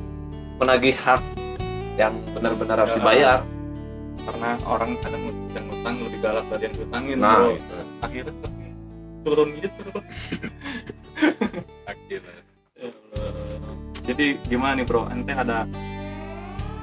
Menagih 0.56 0.96
hak 0.96 1.20
yang 1.96 2.16
benar-benar 2.32 2.80
harus 2.80 2.92
Ya. 2.92 2.98
dibayar. 2.98 3.38
Karena 4.16 4.50
orang 4.64 4.96
kadang 4.98 5.22
yang 5.52 5.64
ngutang 5.68 5.96
lebih 6.00 6.18
galak 6.18 6.44
dari 6.48 6.62
yang 6.64 6.74
ngutangin 6.74 7.16
Nah, 7.20 7.34
bro. 7.36 7.48
itu. 7.52 7.74
akhirnya 7.98 8.32
turun 9.22 9.48
gitu 9.56 9.86
Ya 12.06 12.20
Allah. 12.22 13.74
jadi 14.04 14.26
gimana 14.46 14.78
nih 14.78 14.86
bro? 14.86 15.08
Ente 15.10 15.32
ada 15.32 15.64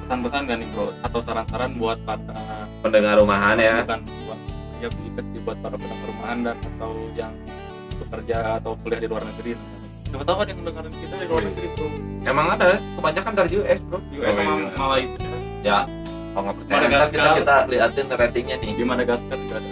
pesan-pesan 0.04 0.40
gak 0.44 0.58
nih 0.60 0.68
bro? 0.70 0.86
Atau 1.00 1.18
saran-saran 1.18 1.70
buat 1.74 1.98
para 2.04 2.20
pendengar 2.84 3.16
rumahan 3.18 3.56
ya. 3.56 3.80
bukan 3.82 4.00
buat 4.28 4.40
ya 4.78 4.88
buat 5.40 5.58
para 5.58 5.74
pendengar 5.74 6.06
rumahan 6.06 6.38
dan 6.44 6.56
atau 6.76 6.92
yang 7.16 7.32
bekerja 7.96 8.60
atau 8.60 8.76
kuliah 8.84 9.00
di 9.00 9.08
luar 9.08 9.24
negeri. 9.24 9.56
Siapa 10.04 10.22
tahu 10.22 10.36
ada 10.44 10.50
yang 10.52 10.60
dengerin 10.62 10.92
kita 10.94 11.14
di 11.16 11.26
luar 11.26 11.42
negeri 11.42 11.66
bro. 11.72 11.86
Emang 12.24 12.46
ada? 12.52 12.66
Kebanyakan 12.76 13.32
dari 13.34 13.50
US 13.58 13.80
bro. 13.82 13.98
US 14.12 14.24
Oh, 14.24 14.32
sama 14.36 14.52
iya. 14.54 14.76
Malaysia. 14.76 15.26
Ya. 15.64 15.78
Kalau 16.34 16.42
nggak 16.44 16.56
percaya 16.58 16.74
Madagaskar. 16.76 17.14
kita 17.14 17.28
kita 17.38 17.54
liatin 17.70 18.06
ratingnya 18.10 18.56
nih. 18.60 18.70
Di 18.74 18.84
Madagaskar 18.84 19.36
juga 19.38 19.56
ada. 19.56 19.70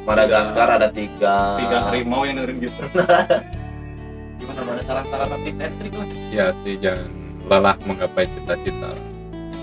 Madagaskar 0.00 0.68
ada 0.68 0.88
tiga. 0.90 1.36
tiga 1.56 1.76
harimau 1.88 2.22
yang 2.28 2.36
dengerin 2.36 2.58
kita. 2.60 2.82
Gimana 4.40 4.60
ada 4.72 4.82
saran-saran 4.82 5.40
tips 5.44 5.60
and 5.60 5.74
trick 5.78 5.94
lah? 5.94 6.06
Ya 6.32 6.46
sih 6.64 6.74
jangan 6.76 7.08
lelah 7.46 7.76
menggapai 7.84 8.24
cita-cita. 8.26 8.88
lah. 8.90 9.04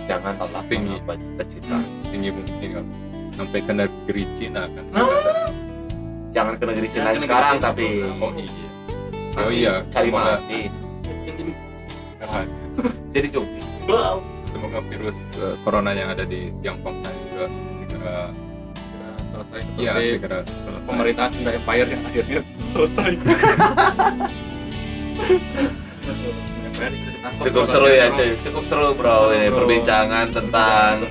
Jangan 0.07 0.33
lelah 0.39 0.63
Tinggi. 0.65 0.97
menggapai 0.97 1.17
cita-cita? 1.19 1.77
Tinggi 2.07 2.29
mungkin 2.31 2.69
kalau 2.73 2.87
sampai 3.37 3.61
ke 3.61 3.73
negeri 3.75 4.23
Cina 4.39 4.63
kan. 4.65 4.85
Nah. 4.89 5.05
jangan 6.33 6.53
ke 6.57 6.65
negeri 6.69 6.87
Cina 6.89 7.13
Jangan 7.13 7.21
sekarang 7.21 7.55
Cina 7.59 7.67
tapi 7.69 7.85
oh 8.17 8.31
iya. 8.33 8.67
Oh 9.37 9.49
iya. 9.53 9.73
cari 9.93 10.09
mati. 10.09 10.61
Ah, 12.17 12.41
jadi 13.15 13.27
zombie 13.29 13.61
semoga 14.51 14.81
virus 14.89 15.13
eh, 15.37 15.53
corona 15.61 15.93
yang 15.93 16.09
ada 16.17 16.25
di 16.25 16.49
Tiongkok 16.65 16.97
juga 16.97 17.45
segera 17.85 18.33
selesai. 19.29 19.61
Ya 19.77 19.93
segera 20.01 20.41
selesai. 20.41 20.81
pemerintahan 20.89 21.29
Sunda 21.29 21.51
Empire 21.53 21.87
yang 21.93 22.01
akhirnya 22.09 22.41
selesai 22.73 23.11
cukup 27.43 27.65
seru 27.65 27.87
ya 27.89 28.07
cuy. 28.13 28.37
Cukup 28.41 28.63
seru 28.65 28.93
bro. 28.93 29.33
Ini 29.33 29.49
perbincangan 29.49 30.31
tentang 30.31 31.09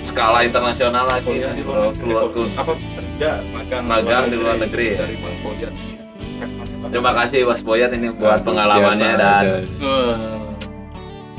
skala 0.00 0.42
internasional 0.44 1.06
lagi 1.06 1.44
di 1.44 1.62
bro. 1.62 1.92
Keluar 1.96 2.30
apa 2.56 2.72
kerja 2.74 3.30
magang 3.52 3.84
Magang 3.84 4.24
di 4.32 4.36
luar 4.36 4.56
negeri 4.60 4.96
ya. 4.96 5.04
dari 5.04 5.14
Mas 5.20 5.36
Bojan 5.40 5.96
terima 6.90 7.12
kasih 7.16 7.48
Was 7.48 7.62
Boyat 7.64 7.90
ini 7.96 8.12
buat 8.12 8.40
Biasa 8.40 8.46
pengalamannya 8.46 9.10
dan. 9.16 9.44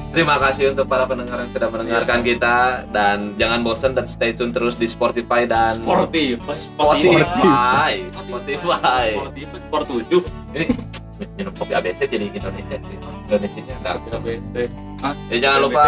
Terima 0.08 0.42
kasih 0.42 0.74
untuk 0.74 0.90
para 0.90 1.06
pendengar 1.06 1.46
yang 1.46 1.52
sudah 1.52 1.70
mendengarkan 1.70 2.26
kita. 2.26 2.88
Dan 2.90 3.38
jangan 3.38 3.62
bosan 3.62 3.94
dan 3.94 4.10
stay 4.10 4.34
tune 4.34 4.50
terus 4.50 4.74
di 4.74 4.90
Spotify 4.90 5.46
dan 5.46 5.78
sportif 5.78 6.42
Spotify, 6.48 8.02
Spotify. 8.10 9.06
sportif 9.14 9.48
sport 9.62 9.86
tujuh 9.86 10.22
Minum 11.38 11.54
kopi 11.54 11.74
ABC 11.74 12.00
jadi 12.06 12.26
Indonesia. 12.30 12.78
Indonesia 13.26 13.62
nya 13.66 13.76
enggak. 13.82 13.96
ABC 14.18 14.56
Ya, 15.30 15.38
jangan 15.38 15.60
lupa, 15.70 15.84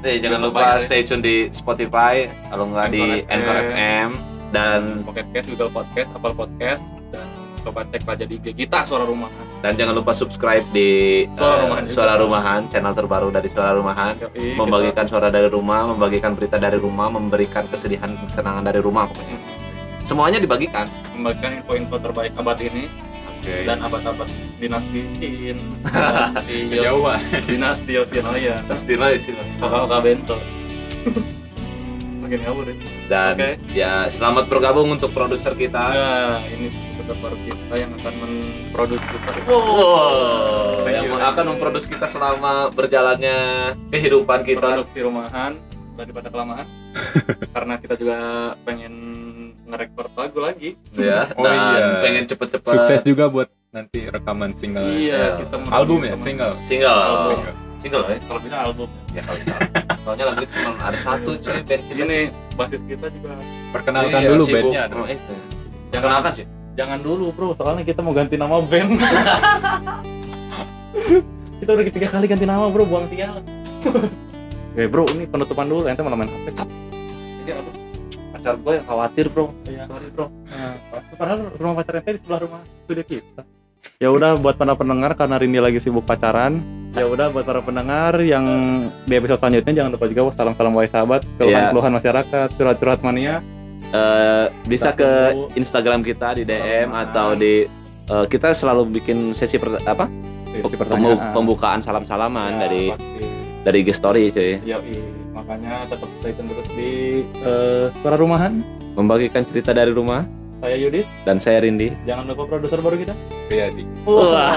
eh, 0.00 0.16
jangan 0.16 0.40
lupa 0.48 0.60
ya. 0.64 0.80
stay 0.80 1.04
tune 1.04 1.20
di 1.20 1.52
Spotify 1.52 2.24
kalau 2.48 2.72
nggak 2.72 2.88
di 2.88 3.04
Anchor 3.28 3.56
FM. 3.72 4.08
Dan 4.48 4.80
Pocket 5.04 5.26
Cast, 5.34 5.46
Google 5.52 5.68
Podcast, 5.74 6.08
Apple 6.16 6.32
Podcast 6.32 6.82
dan 7.12 7.26
coba 7.66 7.84
cek 7.92 8.06
aja 8.06 8.24
di 8.24 8.38
IG 8.40 8.56
kita 8.56 8.86
suara 8.86 9.04
rumahan 9.04 9.46
dan 9.64 9.74
jangan 9.74 9.94
lupa 9.98 10.12
subscribe 10.14 10.62
di 10.70 11.24
Suara 11.34 11.58
eh, 11.58 11.60
Rumahan 11.66 11.82
juga. 11.88 11.94
Suara 11.96 12.14
Rumahan, 12.20 12.60
channel 12.70 12.94
terbaru 12.94 13.28
dari 13.32 13.48
Suara 13.50 13.72
Rumahan. 13.74 14.14
Yoi, 14.14 14.54
Membagikan 14.54 15.04
suara 15.08 15.32
dari 15.32 15.48
rumah, 15.48 15.90
membagikan 15.90 16.36
berita 16.36 16.60
dari 16.60 16.78
rumah, 16.78 17.08
memberikan 17.10 17.66
kesedihan, 17.66 18.14
kesenangan 18.28 18.62
dari 18.62 18.78
rumah 18.78 19.08
pokoknya. 19.10 19.36
kita 19.40 20.06
Semuanya 20.06 20.38
dibagikan. 20.38 20.86
membagikan 21.18 21.50
info-info 21.58 21.96
terbaik 21.98 22.32
abad 22.38 22.58
ini 22.62 22.86
dan 23.46 23.78
abad-abad 23.82 24.28
dinasti 24.58 25.00
Qin, 25.18 25.58
dinasti 25.86 26.54
Yos, 26.54 26.70
kejauhan 26.72 27.20
dinasti 27.46 27.90
Yoshinoya, 27.94 28.56
Terus 28.66 28.82
di 28.84 28.94
Hoka 29.62 29.76
Hoka 29.86 29.98
Bento. 30.02 30.36
makin 32.26 32.42
ngawur 32.42 32.66
ya. 32.66 32.74
Dan 33.06 33.34
Oke. 33.38 33.50
ya 33.70 33.92
selamat 34.10 34.50
bergabung 34.50 34.90
untuk 34.90 35.14
produser 35.14 35.54
kita. 35.54 35.78
nah 35.78 36.42
ini 36.50 36.74
baru 37.06 37.38
kita 37.46 37.74
yang 37.78 37.90
akan 38.02 38.14
memproduksi 38.18 39.06
kita. 39.14 39.30
Wow, 39.46 40.82
Thank 40.82 41.06
yang 41.06 41.06
you. 41.06 41.22
akan 41.22 41.44
memproduksi 41.54 41.88
kita 41.94 42.06
selama 42.10 42.74
berjalannya 42.74 43.38
kehidupan 43.94 44.42
kita. 44.42 44.82
produksi 44.82 44.98
rumahan 45.06 45.54
daripada 45.94 46.28
kelamaan. 46.28 46.66
Karena 47.54 47.74
kita 47.78 47.94
juga 47.94 48.18
pengen 48.66 49.05
nge-record 49.66 50.10
lagu 50.14 50.38
lagi 50.38 50.70
ya 50.92 51.26
Oh, 51.34 51.42
dan 51.42 51.58
iya. 51.74 51.86
pengen 52.00 52.24
cepet-cepet 52.24 52.70
Sukses 52.70 53.00
juga 53.02 53.26
buat 53.26 53.48
nanti 53.68 54.06
rekaman 54.06 54.54
single. 54.54 54.86
Iya, 54.86 55.36
kita 55.36 55.58
mau 55.58 55.68
Album 55.70 56.00
ya, 56.00 56.14
teman- 56.14 56.22
single. 56.22 56.52
single 56.64 56.96
Album. 56.96 57.26
Single. 57.28 57.54
single 57.76 58.04
ya 58.04 58.16
kalau 58.18 58.40
bisa 58.40 58.56
album 58.58 58.88
ya 59.10 59.20
kalau 59.20 59.38
bisa. 59.38 59.54
soalnya 60.00 60.24
lagu 60.24 60.40
itu 60.40 60.54
cuma 60.56 60.72
ada 60.80 60.96
satu 60.98 61.30
cuy 61.36 61.60
band 61.60 61.82
kita 61.84 62.00
ini 62.00 62.18
basis 62.54 62.80
kita 62.82 63.06
juga 63.10 63.28
Perkenalkan 63.68 64.16
Iya, 64.16 64.28
dulu 64.28 64.42
sibuk. 64.42 64.56
bandnya. 64.64 64.82
Oh, 64.82 64.96
dong. 64.96 65.06
itu. 65.06 65.34
kenalkan 65.92 66.32
sih 66.32 66.46
jangan 66.72 66.98
dulu 67.00 67.24
bro 67.30 67.48
soalnya 67.52 67.82
kita 67.82 68.00
mau 68.00 68.12
ganti 68.12 68.34
nama 68.34 68.60
band 68.60 68.90
kita 71.56 71.70
udah 71.70 71.84
ketiga 71.84 72.08
kali 72.10 72.26
ganti 72.26 72.44
nama 72.44 72.68
bro 72.68 72.84
buang 72.84 73.06
sial 73.06 73.40
Eh 74.72 74.84
bro 74.84 75.08
ini 75.10 75.24
penutupan 75.24 75.64
dulu 75.64 75.84
ente 75.84 76.00
malah 76.00 76.16
main 76.16 76.28
HP 76.28 76.52
ini 77.42 77.50
aduh 77.50 77.75
pacar 78.46 78.56
gue 78.56 78.72
yang 78.72 78.86
khawatir 78.86 79.26
bro 79.26 79.46
Iya. 79.64 79.82
sorry 79.84 80.08
bro 80.08 80.26
Nah, 80.46 80.74
padahal 81.12 81.38
rumah 81.52 81.74
pacar 81.76 81.94
ente 81.96 82.10
di 82.12 82.20
sebelah 82.20 82.40
rumah 82.40 82.60
studio 82.80 83.02
kita 83.04 83.42
ya 83.96 84.08
udah 84.08 84.30
buat 84.36 84.54
para 84.54 84.72
pendengar 84.72 85.14
karena 85.14 85.34
Rindy 85.36 85.58
lagi 85.58 85.78
sibuk 85.78 86.02
pacaran 86.02 86.62
ya 86.92 87.04
udah 87.04 87.26
buat 87.28 87.42
para 87.42 87.58
pendengar 87.58 88.18
yang 88.20 88.46
di 89.02 89.14
episode 89.14 89.38
selanjutnya 89.38 89.72
jangan 89.74 89.90
lupa 89.90 90.06
juga 90.06 90.20
salam 90.30 90.54
salam 90.54 90.72
wahai 90.72 90.86
sahabat 90.86 91.26
keluhan 91.34 91.58
Iya. 91.58 91.70
keluhan 91.70 91.92
masyarakat 91.92 92.48
curhat 92.54 92.76
curhat 92.76 93.00
mania 93.02 93.42
Eh, 93.86 94.46
bisa 94.66 94.90
Satu. 94.90 94.98
ke 94.98 95.10
Instagram 95.54 96.02
kita 96.02 96.34
di 96.34 96.42
DM 96.42 96.90
Salam. 96.90 97.02
atau 97.04 97.28
di 97.34 97.70
eh, 98.04 98.26
kita 98.26 98.50
selalu 98.50 98.90
bikin 98.92 99.30
sesi 99.30 99.56
per- 99.56 99.78
apa 99.80 100.10
sesi 100.48 100.74
pertanyaan 100.74 101.30
pembukaan 101.30 101.78
salam-salaman 101.78 102.50
Ya, 102.52 102.60
dari 102.60 102.82
pasti. 102.88 103.22
dari 103.62 103.76
IG 103.80 103.90
story 103.92 104.24
cuy 104.28 104.58
Yoi, 104.60 105.15
makanya 105.46 105.78
tetap 105.86 106.10
stay 106.18 106.34
tune 106.34 106.50
terus 106.50 106.68
di 106.74 106.90
eh, 107.38 107.86
suara 108.02 108.18
rumahan. 108.18 108.66
membagikan 108.98 109.46
cerita 109.46 109.70
dari 109.70 109.94
rumah 109.94 110.26
Saya 110.58 110.74
Yudit, 110.80 111.06
dan 111.22 111.38
saya 111.38 111.62
Rindi 111.62 111.94
jangan 112.08 112.26
lupa 112.26 112.48
produser 112.50 112.82
baru 112.82 112.96
kita. 112.98 113.14
Riyadi. 113.46 113.84
Wah. 114.08 114.56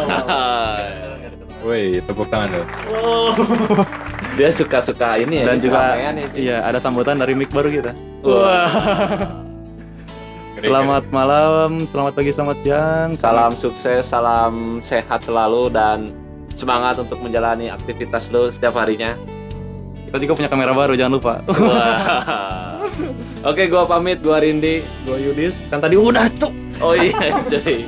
Woi, 1.68 2.00
tepuk 2.00 2.32
tangan 2.32 2.56
dong. 2.56 2.68
dia 4.40 4.48
suka-suka 4.48 5.20
ini 5.20 5.44
ya 5.44 5.46
Dan 5.52 5.60
ini 5.60 5.64
juga 5.68 5.78
keramaian 5.92 6.16
ya, 6.16 6.28
iya 6.40 6.58
ada 6.64 6.80
sambutan 6.80 7.20
dari 7.20 7.36
mic 7.36 7.52
baru 7.52 7.70
kita. 7.70 7.92
Wah. 8.24 8.72
Selamat 10.60 11.04
malam, 11.12 11.84
selamat 11.92 12.14
pagi, 12.16 12.32
selamat 12.32 12.58
siang. 12.64 13.10
salam 13.20 13.52
sukses 13.60 14.08
salam 14.08 14.80
sehat 14.80 15.20
selalu 15.24 15.68
dan 15.72 16.16
semangat 16.56 17.00
untuk 17.00 17.20
menjalani 17.20 17.68
aktivitas 17.68 18.32
lo 18.32 18.48
setiap 18.48 18.80
harinya 18.80 19.20
Kita 20.10 20.18
juga 20.18 20.34
punya 20.36 20.50
kamera 20.50 20.74
baru, 20.74 20.98
jangan 20.98 21.14
lupa. 21.22 21.34
Wah. 21.46 22.82
oke 23.50 23.62
gua 23.70 23.86
pamit 23.86 24.20
gua 24.20 24.42
Rindi 24.42 24.82
Gua 25.06 25.16
Yudis, 25.16 25.54
kan 25.70 25.80
tadi 25.80 25.96
udah 25.96 26.26
cok. 26.34 26.52
oh 26.82 26.98
iya 26.98 27.38
cuy 27.46 27.86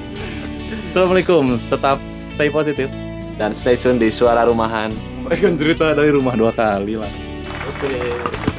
Assalamualaikum, 0.72 1.58
tetap 1.68 1.98
stay 2.08 2.48
positif. 2.48 2.88
dan 3.36 3.52
stay 3.52 3.74
tune 3.74 3.98
di 3.98 4.14
suara 4.14 4.46
rumahan 4.46 4.94
Memberikan 5.18 5.58
cerita 5.58 5.98
dari 5.98 6.14
rumah 6.14 6.38
dua 6.38 6.54
kali 6.54 6.94
lah. 6.94 7.10
oke 7.66 8.51